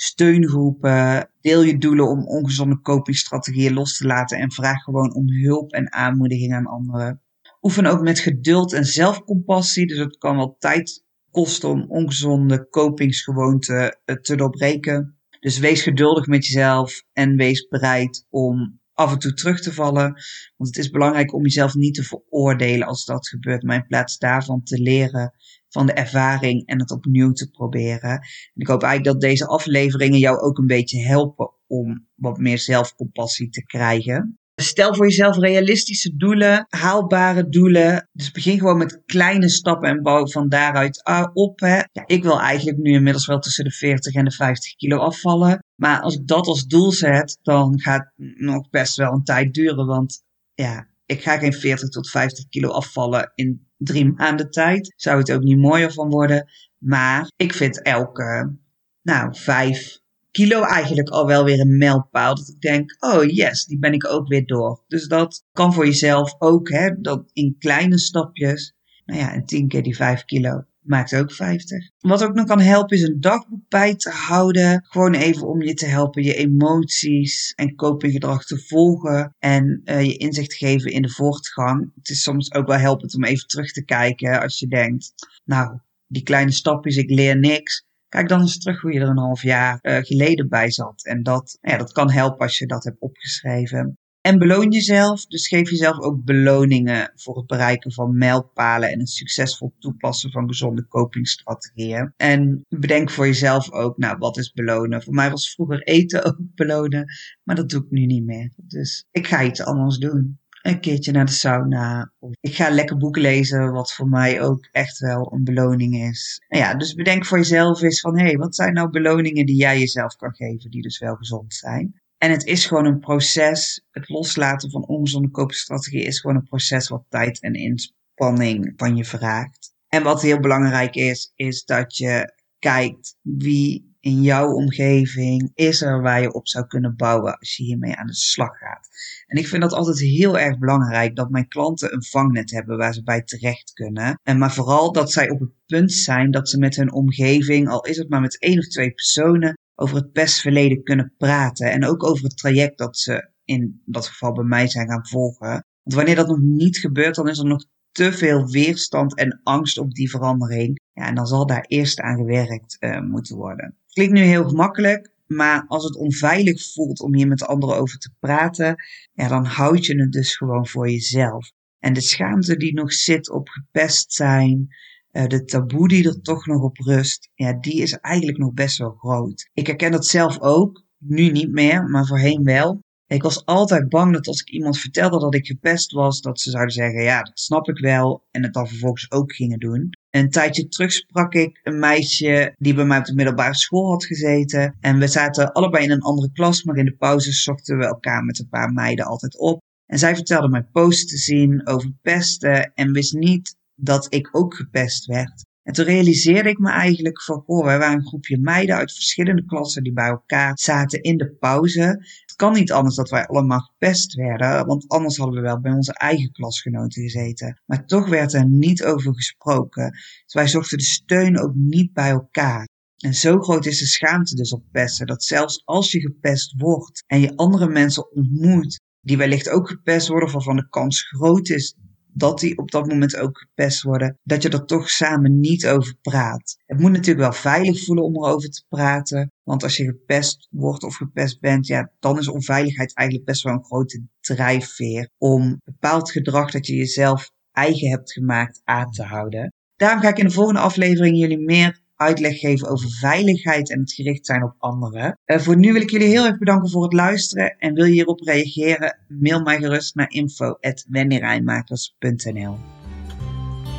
steungroepen. 0.01 1.29
Deel 1.41 1.63
je 1.63 1.77
doelen 1.77 2.07
om 2.07 2.27
ongezonde 2.27 2.81
copingstrategieën 2.81 3.73
los 3.73 3.97
te 3.97 4.05
laten 4.05 4.37
en 4.37 4.51
vraag 4.51 4.83
gewoon 4.83 5.13
om 5.13 5.31
hulp 5.31 5.71
en 5.71 5.93
aanmoediging 5.93 6.53
aan 6.53 6.65
anderen. 6.65 7.21
Oefen 7.61 7.85
ook 7.85 8.01
met 8.01 8.19
geduld 8.19 8.73
en 8.73 8.85
zelfcompassie. 8.85 9.87
Dus 9.87 9.97
het 9.97 10.17
kan 10.17 10.35
wel 10.35 10.55
tijd 10.59 11.05
kosten 11.31 11.69
om 11.69 11.85
ongezonde 11.87 12.69
kopingsgewoonten 12.69 13.99
eh, 14.05 14.15
te 14.15 14.35
doorbreken. 14.35 15.17
Dus 15.39 15.59
wees 15.59 15.81
geduldig 15.81 16.27
met 16.27 16.45
jezelf 16.45 17.03
en 17.13 17.35
wees 17.35 17.67
bereid 17.67 18.25
om 18.29 18.79
af 18.93 19.11
en 19.11 19.19
toe 19.19 19.33
terug 19.33 19.61
te 19.61 19.73
vallen. 19.73 20.13
Want 20.57 20.75
het 20.75 20.77
is 20.77 20.89
belangrijk 20.89 21.33
om 21.33 21.43
jezelf 21.43 21.75
niet 21.75 21.93
te 21.93 22.03
veroordelen 22.03 22.87
als 22.87 23.05
dat 23.05 23.27
gebeurt, 23.27 23.63
maar 23.63 23.75
in 23.75 23.87
plaats 23.87 24.17
daarvan 24.17 24.63
te 24.63 24.81
leren 24.81 25.33
van 25.69 25.85
de 25.85 25.93
ervaring 25.93 26.67
en 26.67 26.79
het 26.79 26.91
opnieuw 26.91 27.31
te 27.31 27.49
proberen. 27.49 28.11
En 28.11 28.21
ik 28.53 28.67
hoop 28.67 28.83
eigenlijk 28.83 29.13
dat 29.13 29.29
deze 29.29 29.47
afleveringen 29.47 30.19
jou 30.19 30.39
ook 30.39 30.57
een 30.57 30.67
beetje 30.67 31.05
helpen 31.05 31.51
om 31.67 32.07
wat 32.15 32.37
meer 32.37 32.59
zelfcompassie 32.59 33.49
te 33.49 33.63
krijgen. 33.63 34.39
Stel 34.61 34.95
voor 34.95 35.05
jezelf 35.05 35.37
realistische 35.37 36.15
doelen, 36.15 36.65
haalbare 36.69 37.49
doelen. 37.49 38.09
Dus 38.11 38.31
begin 38.31 38.57
gewoon 38.57 38.77
met 38.77 39.01
kleine 39.05 39.49
stappen 39.49 39.89
en 39.89 40.01
bouw 40.01 40.27
van 40.27 40.49
daaruit 40.49 41.03
op. 41.33 41.59
Hè. 41.59 41.75
Ja, 41.75 42.03
ik 42.05 42.23
wil 42.23 42.39
eigenlijk 42.39 42.77
nu 42.77 42.93
inmiddels 42.93 43.25
wel 43.25 43.39
tussen 43.39 43.63
de 43.63 43.71
40 43.71 44.13
en 44.13 44.25
de 44.25 44.31
50 44.31 44.75
kilo 44.75 44.97
afvallen. 44.97 45.63
Maar 45.75 46.01
als 46.01 46.15
ik 46.15 46.27
dat 46.27 46.47
als 46.47 46.65
doel 46.65 46.91
zet, 46.91 47.39
dan 47.41 47.79
gaat 47.79 48.11
het 48.15 48.39
nog 48.39 48.69
best 48.69 48.95
wel 48.95 49.13
een 49.13 49.23
tijd 49.23 49.53
duren. 49.53 49.85
Want 49.85 50.23
ja, 50.53 50.87
ik 51.09 51.21
ga 51.21 51.37
geen 51.37 51.53
40 51.53 51.89
tot 51.89 52.09
50 52.09 52.47
kilo 52.47 52.69
afvallen 52.69 53.31
in 53.35 53.67
drie 53.77 54.11
maanden 54.11 54.51
tijd. 54.51 54.93
Zou 54.95 55.17
het 55.17 55.31
ook 55.31 55.41
niet 55.41 55.57
mooier 55.57 55.93
van 55.93 56.09
worden. 56.09 56.49
Maar 56.77 57.31
ik 57.35 57.53
vind 57.53 57.81
elke, 57.81 58.57
nou, 59.01 59.35
vijf 59.35 59.99
kilo 60.31 60.61
eigenlijk 60.63 61.09
al 61.09 61.25
wel 61.25 61.43
weer 61.43 61.59
een 61.59 61.77
mijlpaal. 61.77 62.35
Dat 62.35 62.47
ik 62.47 62.61
denk, 62.61 62.95
oh 62.99 63.23
yes, 63.23 63.65
die 63.65 63.79
ben 63.79 63.93
ik 63.93 64.07
ook 64.07 64.27
weer 64.27 64.45
door. 64.45 64.83
Dus 64.87 65.07
dat 65.07 65.45
kan 65.51 65.73
voor 65.73 65.85
jezelf 65.85 66.35
ook, 66.37 66.69
hè, 66.69 67.01
dat 67.01 67.29
in 67.33 67.55
kleine 67.59 67.99
stapjes. 67.99 68.75
Nou 69.05 69.19
ja, 69.19 69.33
en 69.33 69.45
tien 69.45 69.67
keer 69.67 69.83
die 69.83 69.95
vijf 69.95 70.25
kilo 70.25 70.63
maakt 70.81 71.15
ook 71.15 71.31
50. 71.31 71.89
Wat 71.99 72.23
ook 72.23 72.33
nog 72.33 72.45
kan 72.45 72.59
helpen 72.59 72.97
is 72.97 73.03
een 73.03 73.19
dagboek 73.19 73.67
bij 73.67 73.95
te 73.95 74.09
houden. 74.09 74.85
Gewoon 74.87 75.13
even 75.13 75.47
om 75.47 75.61
je 75.61 75.73
te 75.73 75.85
helpen 75.85 76.23
je 76.23 76.35
emoties 76.35 77.53
en 77.55 77.75
copinggedrag 77.75 78.45
te 78.45 78.63
volgen. 78.67 79.35
En 79.39 79.81
uh, 79.85 80.03
je 80.03 80.17
inzicht 80.17 80.53
geven 80.53 80.91
in 80.91 81.01
de 81.01 81.09
voortgang. 81.09 81.91
Het 81.95 82.09
is 82.09 82.21
soms 82.21 82.53
ook 82.53 82.67
wel 82.67 82.77
helpend 82.77 83.15
om 83.15 83.23
even 83.23 83.47
terug 83.47 83.71
te 83.71 83.85
kijken 83.85 84.41
als 84.41 84.59
je 84.59 84.67
denkt, 84.67 85.13
nou, 85.45 85.79
die 86.07 86.23
kleine 86.23 86.51
stapjes, 86.51 86.97
ik 86.97 87.09
leer 87.09 87.37
niks. 87.37 87.87
Kijk 88.07 88.27
dan 88.27 88.41
eens 88.41 88.59
terug 88.59 88.81
hoe 88.81 88.93
je 88.93 88.99
er 88.99 89.07
een 89.07 89.17
half 89.17 89.41
jaar 89.41 89.79
uh, 89.81 89.97
geleden 89.97 90.49
bij 90.49 90.71
zat. 90.71 91.05
En 91.05 91.23
dat, 91.23 91.57
ja, 91.61 91.77
dat 91.77 91.91
kan 91.91 92.11
helpen 92.11 92.39
als 92.39 92.57
je 92.57 92.67
dat 92.67 92.83
hebt 92.83 92.99
opgeschreven. 92.99 93.98
En 94.21 94.37
beloon 94.37 94.71
jezelf. 94.71 95.25
Dus 95.25 95.47
geef 95.47 95.69
jezelf 95.69 95.99
ook 95.99 96.23
beloningen 96.23 97.11
voor 97.15 97.37
het 97.37 97.47
bereiken 97.47 97.91
van 97.91 98.17
mijlpalen 98.17 98.89
en 98.91 98.99
het 98.99 99.09
succesvol 99.09 99.73
toepassen 99.79 100.31
van 100.31 100.47
gezonde 100.47 100.87
copingstrategieën. 100.87 102.13
En 102.17 102.65
bedenk 102.67 103.09
voor 103.09 103.25
jezelf 103.25 103.71
ook, 103.71 103.97
nou, 103.97 104.17
wat 104.17 104.37
is 104.37 104.51
belonen? 104.51 105.03
Voor 105.03 105.13
mij 105.13 105.29
was 105.29 105.53
vroeger 105.53 105.81
eten 105.81 106.23
ook 106.25 106.37
belonen, 106.39 107.05
maar 107.43 107.55
dat 107.55 107.69
doe 107.69 107.83
ik 107.83 107.91
nu 107.91 108.05
niet 108.05 108.25
meer. 108.25 108.51
Dus 108.55 109.05
ik 109.11 109.27
ga 109.27 109.43
iets 109.43 109.61
anders 109.63 109.97
doen 109.97 110.39
een 110.61 110.79
keertje 110.79 111.11
naar 111.11 111.25
de 111.25 111.31
sauna. 111.31 112.11
Of 112.19 112.31
ik 112.39 112.55
ga 112.55 112.69
lekker 112.69 112.97
boeken 112.97 113.21
lezen, 113.21 113.71
wat 113.71 113.93
voor 113.93 114.07
mij 114.07 114.41
ook 114.41 114.67
echt 114.71 114.99
wel 114.99 115.33
een 115.33 115.43
beloning 115.43 115.95
is. 115.95 116.45
Ja, 116.47 116.75
dus 116.75 116.93
bedenk 116.93 117.25
voor 117.25 117.37
jezelf 117.37 117.81
eens 117.81 117.99
van, 117.99 118.17
hé, 118.17 118.25
hey, 118.25 118.37
wat 118.37 118.55
zijn 118.55 118.73
nou 118.73 118.89
beloningen 118.89 119.45
die 119.45 119.55
jij 119.55 119.79
jezelf 119.79 120.15
kan 120.15 120.35
geven, 120.35 120.69
die 120.69 120.81
dus 120.81 120.99
wel 120.99 121.15
gezond 121.15 121.53
zijn? 121.53 122.01
En 122.19 122.31
het 122.31 122.45
is 122.45 122.65
gewoon 122.65 122.85
een 122.85 122.99
proces. 122.99 123.85
Het 123.91 124.09
loslaten 124.09 124.71
van 124.71 124.87
ongezonde 124.87 125.29
koopstrategie 125.29 126.03
is 126.03 126.19
gewoon 126.19 126.35
een 126.35 126.47
proces 126.47 126.87
wat 126.87 127.05
tijd 127.09 127.41
en 127.41 127.53
inspanning 127.53 128.73
van 128.75 128.95
je 128.95 129.05
vraagt. 129.05 129.73
En 129.87 130.03
wat 130.03 130.21
heel 130.21 130.39
belangrijk 130.39 130.95
is, 130.95 131.31
is 131.35 131.63
dat 131.63 131.97
je 131.97 132.33
kijkt 132.59 133.15
wie 133.21 133.89
in 133.99 134.21
jouw 134.21 134.53
omgeving 134.53 135.51
is 135.53 135.81
er 135.81 136.01
waar 136.01 136.21
je 136.21 136.33
op 136.33 136.47
zou 136.47 136.67
kunnen 136.67 136.95
bouwen 136.95 137.37
als 137.37 137.57
je 137.57 137.63
hiermee 137.63 137.95
aan 137.95 138.07
de 138.07 138.15
slag 138.15 138.57
gaat. 138.57 138.87
En 139.27 139.37
ik 139.37 139.47
vind 139.47 139.61
dat 139.61 139.73
altijd 139.73 139.99
heel 139.99 140.39
erg 140.39 140.59
belangrijk 140.59 141.15
dat 141.15 141.29
mijn 141.29 141.47
klanten 141.47 141.93
een 141.93 142.03
vangnet 142.03 142.51
hebben 142.51 142.77
waar 142.77 142.93
ze 142.93 143.03
bij 143.03 143.23
terecht 143.23 143.73
kunnen. 143.73 144.19
En 144.23 144.37
maar 144.37 144.53
vooral 144.53 144.91
dat 144.91 145.11
zij 145.11 145.29
op 145.29 145.39
het 145.39 145.51
punt 145.65 145.91
zijn 145.91 146.31
dat 146.31 146.49
ze 146.49 146.57
met 146.57 146.75
hun 146.75 146.93
omgeving, 146.93 147.69
al 147.69 147.85
is 147.85 147.97
het 147.97 148.09
maar 148.09 148.21
met 148.21 148.39
één 148.39 148.57
of 148.57 148.67
twee 148.67 148.91
personen, 148.91 149.57
over 149.79 149.95
het 149.95 150.11
pestverleden 150.11 150.83
kunnen 150.83 151.13
praten. 151.17 151.71
En 151.71 151.85
ook 151.85 152.03
over 152.03 152.23
het 152.23 152.37
traject 152.37 152.77
dat 152.77 152.97
ze 152.97 153.29
in 153.43 153.81
dat 153.85 154.07
geval 154.07 154.33
bij 154.33 154.43
mij 154.43 154.67
zijn 154.67 154.87
gaan 154.87 155.07
volgen. 155.07 155.49
Want 155.83 155.95
wanneer 155.95 156.15
dat 156.15 156.27
nog 156.27 156.39
niet 156.41 156.77
gebeurt, 156.77 157.15
dan 157.15 157.27
is 157.27 157.39
er 157.39 157.45
nog 157.45 157.65
te 157.91 158.11
veel 158.11 158.47
weerstand 158.47 159.15
en 159.17 159.39
angst 159.43 159.77
op 159.77 159.93
die 159.93 160.09
verandering. 160.09 160.79
Ja, 160.93 161.07
en 161.07 161.15
dan 161.15 161.27
zal 161.27 161.45
daar 161.45 161.65
eerst 161.67 161.99
aan 161.99 162.17
gewerkt 162.17 162.77
uh, 162.79 163.01
moeten 163.01 163.35
worden. 163.35 163.77
Klinkt 163.93 164.13
nu 164.13 164.21
heel 164.21 164.47
gemakkelijk, 164.47 165.13
maar 165.25 165.65
als 165.67 165.83
het 165.83 165.95
onveilig 165.95 166.73
voelt 166.73 166.99
om 167.01 167.15
hier 167.15 167.27
met 167.27 167.43
anderen 167.43 167.75
over 167.75 167.97
te 167.97 168.11
praten, 168.19 168.75
ja, 169.13 169.27
dan 169.27 169.45
houd 169.45 169.85
je 169.85 170.01
het 170.01 170.11
dus 170.11 170.37
gewoon 170.37 170.67
voor 170.67 170.89
jezelf. 170.89 171.51
En 171.79 171.93
de 171.93 172.01
schaamte 172.01 172.57
die 172.57 172.73
nog 172.73 172.93
zit 172.93 173.29
op 173.29 173.49
gepest 173.49 174.13
zijn, 174.13 174.67
uh, 175.11 175.25
de 175.25 175.43
taboe 175.45 175.87
die 175.87 176.07
er 176.07 176.21
toch 176.21 176.45
nog 176.45 176.61
op 176.61 176.77
rust, 176.77 177.29
ja, 177.33 177.53
die 177.53 177.81
is 177.81 177.93
eigenlijk 177.93 178.37
nog 178.37 178.53
best 178.53 178.77
wel 178.77 178.91
groot. 178.91 179.49
Ik 179.53 179.67
herken 179.67 179.91
dat 179.91 180.05
zelf 180.05 180.39
ook, 180.39 180.83
nu 180.97 181.29
niet 181.31 181.51
meer, 181.51 181.83
maar 181.83 182.05
voorheen 182.05 182.43
wel. 182.43 182.81
Ik 183.07 183.23
was 183.23 183.45
altijd 183.45 183.89
bang 183.89 184.13
dat 184.13 184.27
als 184.27 184.41
ik 184.41 184.49
iemand 184.49 184.77
vertelde 184.77 185.19
dat 185.19 185.35
ik 185.35 185.45
gepest 185.45 185.91
was, 185.91 186.21
dat 186.21 186.39
ze 186.39 186.49
zouden 186.49 186.73
zeggen: 186.73 187.03
Ja, 187.03 187.23
dat 187.23 187.39
snap 187.39 187.69
ik 187.69 187.79
wel. 187.79 188.23
En 188.31 188.43
het 188.43 188.53
dan 188.53 188.67
vervolgens 188.67 189.11
ook 189.11 189.33
gingen 189.33 189.59
doen. 189.59 189.89
Een 190.09 190.29
tijdje 190.29 190.67
terug 190.67 190.91
sprak 190.91 191.33
ik 191.33 191.59
een 191.63 191.79
meisje 191.79 192.55
die 192.57 192.73
bij 192.73 192.85
mij 192.85 192.97
op 192.97 193.05
de 193.05 193.13
middelbare 193.13 193.55
school 193.55 193.89
had 193.89 194.05
gezeten. 194.05 194.75
En 194.79 194.99
we 194.99 195.07
zaten 195.07 195.51
allebei 195.51 195.83
in 195.83 195.91
een 195.91 196.01
andere 196.01 196.31
klas, 196.31 196.63
maar 196.63 196.77
in 196.77 196.85
de 196.85 196.95
pauzes 196.95 197.43
zochten 197.43 197.77
we 197.77 197.85
elkaar 197.85 198.23
met 198.23 198.39
een 198.39 198.49
paar 198.49 198.71
meiden 198.71 199.05
altijd 199.05 199.37
op. 199.37 199.61
En 199.85 199.99
zij 199.99 200.15
vertelde 200.15 200.49
mij 200.49 200.63
posts 200.63 201.05
te 201.05 201.17
zien 201.17 201.67
over 201.67 201.91
pesten 202.01 202.71
en 202.73 202.91
wist 202.91 203.13
niet 203.13 203.57
dat 203.81 204.07
ik 204.09 204.29
ook 204.31 204.55
gepest 204.55 205.05
werd. 205.05 205.47
En 205.63 205.75
toen 205.75 205.85
realiseerde 205.85 206.49
ik 206.49 206.57
me 206.57 206.69
eigenlijk 206.69 207.23
van, 207.23 207.41
goh, 207.45 207.65
wij 207.65 207.77
waren 207.77 207.97
een 207.97 208.07
groepje 208.07 208.37
meiden 208.37 208.75
uit 208.75 208.93
verschillende 208.93 209.45
klassen 209.45 209.83
die 209.83 209.93
bij 209.93 210.07
elkaar 210.07 210.51
zaten 210.59 211.01
in 211.01 211.17
de 211.17 211.35
pauze. 211.39 211.81
Het 212.25 212.35
kan 212.35 212.53
niet 212.53 212.71
anders 212.71 212.95
dat 212.95 213.09
wij 213.09 213.25
allemaal 213.25 213.59
gepest 213.59 214.13
werden, 214.13 214.65
want 214.65 214.87
anders 214.87 215.17
hadden 215.17 215.35
we 215.35 215.41
wel 215.41 215.59
bij 215.59 215.71
onze 215.71 215.93
eigen 215.93 216.31
klasgenoten 216.31 217.01
gezeten. 217.01 217.61
Maar 217.65 217.85
toch 217.85 218.09
werd 218.09 218.33
er 218.33 218.45
niet 218.45 218.83
over 218.83 219.13
gesproken. 219.13 219.91
Dus 220.23 220.33
wij 220.33 220.47
zochten 220.47 220.77
de 220.77 220.83
steun 220.83 221.39
ook 221.39 221.55
niet 221.55 221.93
bij 221.93 222.09
elkaar. 222.09 222.67
En 222.97 223.13
zo 223.13 223.39
groot 223.39 223.65
is 223.65 223.79
de 223.79 223.85
schaamte 223.85 224.35
dus 224.35 224.53
op 224.53 224.63
pesten, 224.71 225.07
dat 225.07 225.23
zelfs 225.23 225.61
als 225.65 225.91
je 225.91 225.99
gepest 225.99 226.53
wordt 226.57 227.03
en 227.07 227.19
je 227.19 227.35
andere 227.35 227.67
mensen 227.67 228.11
ontmoet, 228.11 228.79
die 229.01 229.17
wellicht 229.17 229.49
ook 229.49 229.69
gepest 229.69 230.07
worden, 230.07 230.31
waarvan 230.31 230.55
de 230.55 230.69
kans 230.69 231.01
groot 231.01 231.49
is 231.49 231.75
dat 232.19 232.39
die 232.39 232.57
op 232.57 232.71
dat 232.71 232.87
moment 232.87 233.15
ook 233.15 233.37
gepest 233.37 233.81
worden, 233.81 234.17
dat 234.23 234.41
je 234.41 234.49
er 234.49 234.65
toch 234.65 234.89
samen 234.89 235.39
niet 235.39 235.67
over 235.67 235.95
praat. 236.01 236.57
Het 236.65 236.79
moet 236.79 236.91
natuurlijk 236.91 237.19
wel 237.19 237.33
veilig 237.33 237.83
voelen 237.83 238.03
om 238.03 238.15
erover 238.15 238.49
te 238.49 238.63
praten, 238.69 239.31
want 239.43 239.63
als 239.63 239.77
je 239.77 239.85
gepest 239.85 240.47
wordt 240.49 240.83
of 240.83 240.95
gepest 240.95 241.39
bent, 241.39 241.67
ja, 241.67 241.91
dan 241.99 242.19
is 242.19 242.27
onveiligheid 242.27 242.95
eigenlijk 242.95 243.27
best 243.27 243.43
wel 243.43 243.53
een 243.53 243.65
grote 243.65 244.03
drijfveer 244.19 245.09
om 245.17 245.61
bepaald 245.63 246.11
gedrag 246.11 246.51
dat 246.51 246.67
je 246.67 246.75
jezelf 246.75 247.31
eigen 247.51 247.89
hebt 247.89 248.11
gemaakt 248.11 248.61
aan 248.63 248.91
te 248.91 249.03
houden. 249.03 249.53
Daarom 249.75 250.01
ga 250.01 250.09
ik 250.09 250.17
in 250.17 250.25
de 250.25 250.31
volgende 250.31 250.59
aflevering 250.59 251.17
jullie 251.17 251.39
meer 251.39 251.81
uitleg 251.99 252.39
geven 252.39 252.69
over 252.69 252.89
veiligheid 252.89 253.71
en 253.71 253.79
het 253.79 253.93
gericht 253.93 254.25
zijn 254.25 254.43
op 254.43 254.53
anderen. 254.57 255.19
Uh, 255.25 255.37
voor 255.37 255.57
nu 255.57 255.73
wil 255.73 255.81
ik 255.81 255.89
jullie 255.89 256.07
heel 256.07 256.25
erg 256.25 256.37
bedanken 256.37 256.69
voor 256.69 256.83
het 256.83 256.93
luisteren 256.93 257.55
en 257.57 257.73
wil 257.73 257.85
je 257.85 257.91
hierop 257.91 258.21
reageren, 258.21 258.97
mail 259.07 259.41
mij 259.41 259.59
gerust 259.59 259.95
naar 259.95 260.11
info.wendyrijnmakers.nl 260.11 262.57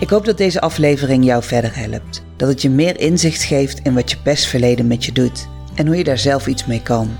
Ik 0.00 0.08
hoop 0.08 0.24
dat 0.24 0.38
deze 0.38 0.60
aflevering 0.60 1.24
jou 1.24 1.42
verder 1.42 1.76
helpt. 1.76 2.24
Dat 2.36 2.48
het 2.48 2.62
je 2.62 2.70
meer 2.70 3.00
inzicht 3.00 3.42
geeft 3.42 3.78
in 3.78 3.94
wat 3.94 4.10
je 4.10 4.18
pestverleden 4.22 4.86
met 4.86 5.04
je 5.04 5.12
doet 5.12 5.48
en 5.74 5.86
hoe 5.86 5.96
je 5.96 6.04
daar 6.04 6.18
zelf 6.18 6.46
iets 6.46 6.66
mee 6.66 6.82
kan. 6.82 7.10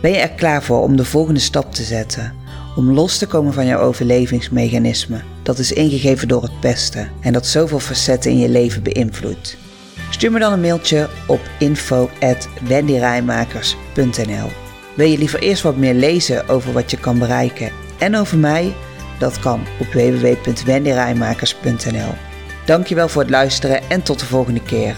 Ben 0.00 0.10
je 0.10 0.16
er 0.16 0.30
klaar 0.30 0.62
voor 0.62 0.82
om 0.82 0.96
de 0.96 1.04
volgende 1.04 1.40
stap 1.40 1.72
te 1.72 1.82
zetten? 1.82 2.32
Om 2.76 2.90
los 2.90 3.18
te 3.18 3.26
komen 3.26 3.52
van 3.52 3.66
jouw 3.66 3.80
overlevingsmechanisme, 3.80 5.22
dat 5.42 5.58
is 5.58 5.72
ingegeven 5.72 6.28
door 6.28 6.42
het 6.42 6.60
pesten 6.60 7.10
en 7.20 7.32
dat 7.32 7.46
zoveel 7.46 7.80
facetten 7.80 8.30
in 8.30 8.38
je 8.38 8.48
leven 8.48 8.82
beïnvloedt. 8.82 9.63
Stuur 10.14 10.32
me 10.32 10.38
dan 10.38 10.52
een 10.52 10.60
mailtje 10.60 11.08
op 11.26 11.40
info.wendyrijmakers.nl 11.58 14.50
Wil 14.94 15.06
je 15.06 15.18
liever 15.18 15.42
eerst 15.42 15.62
wat 15.62 15.76
meer 15.76 15.94
lezen 15.94 16.48
over 16.48 16.72
wat 16.72 16.90
je 16.90 16.98
kan 16.98 17.18
bereiken 17.18 17.70
en 17.98 18.16
over 18.16 18.38
mij? 18.38 18.74
Dat 19.18 19.38
kan 19.38 19.60
op 19.80 19.92
www.wendyrijmakers.nl 19.92 22.14
Dankjewel 22.64 23.08
voor 23.08 23.22
het 23.22 23.30
luisteren 23.30 23.90
en 23.90 24.02
tot 24.02 24.18
de 24.18 24.26
volgende 24.26 24.62
keer. 24.62 24.96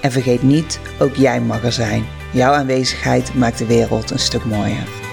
En 0.00 0.12
vergeet 0.12 0.42
niet, 0.42 0.80
ook 0.98 1.16
jij 1.16 1.40
mag 1.40 1.64
er 1.64 1.72
zijn. 1.72 2.06
Jouw 2.32 2.52
aanwezigheid 2.52 3.34
maakt 3.34 3.58
de 3.58 3.66
wereld 3.66 4.10
een 4.10 4.18
stuk 4.18 4.44
mooier. 4.44 5.07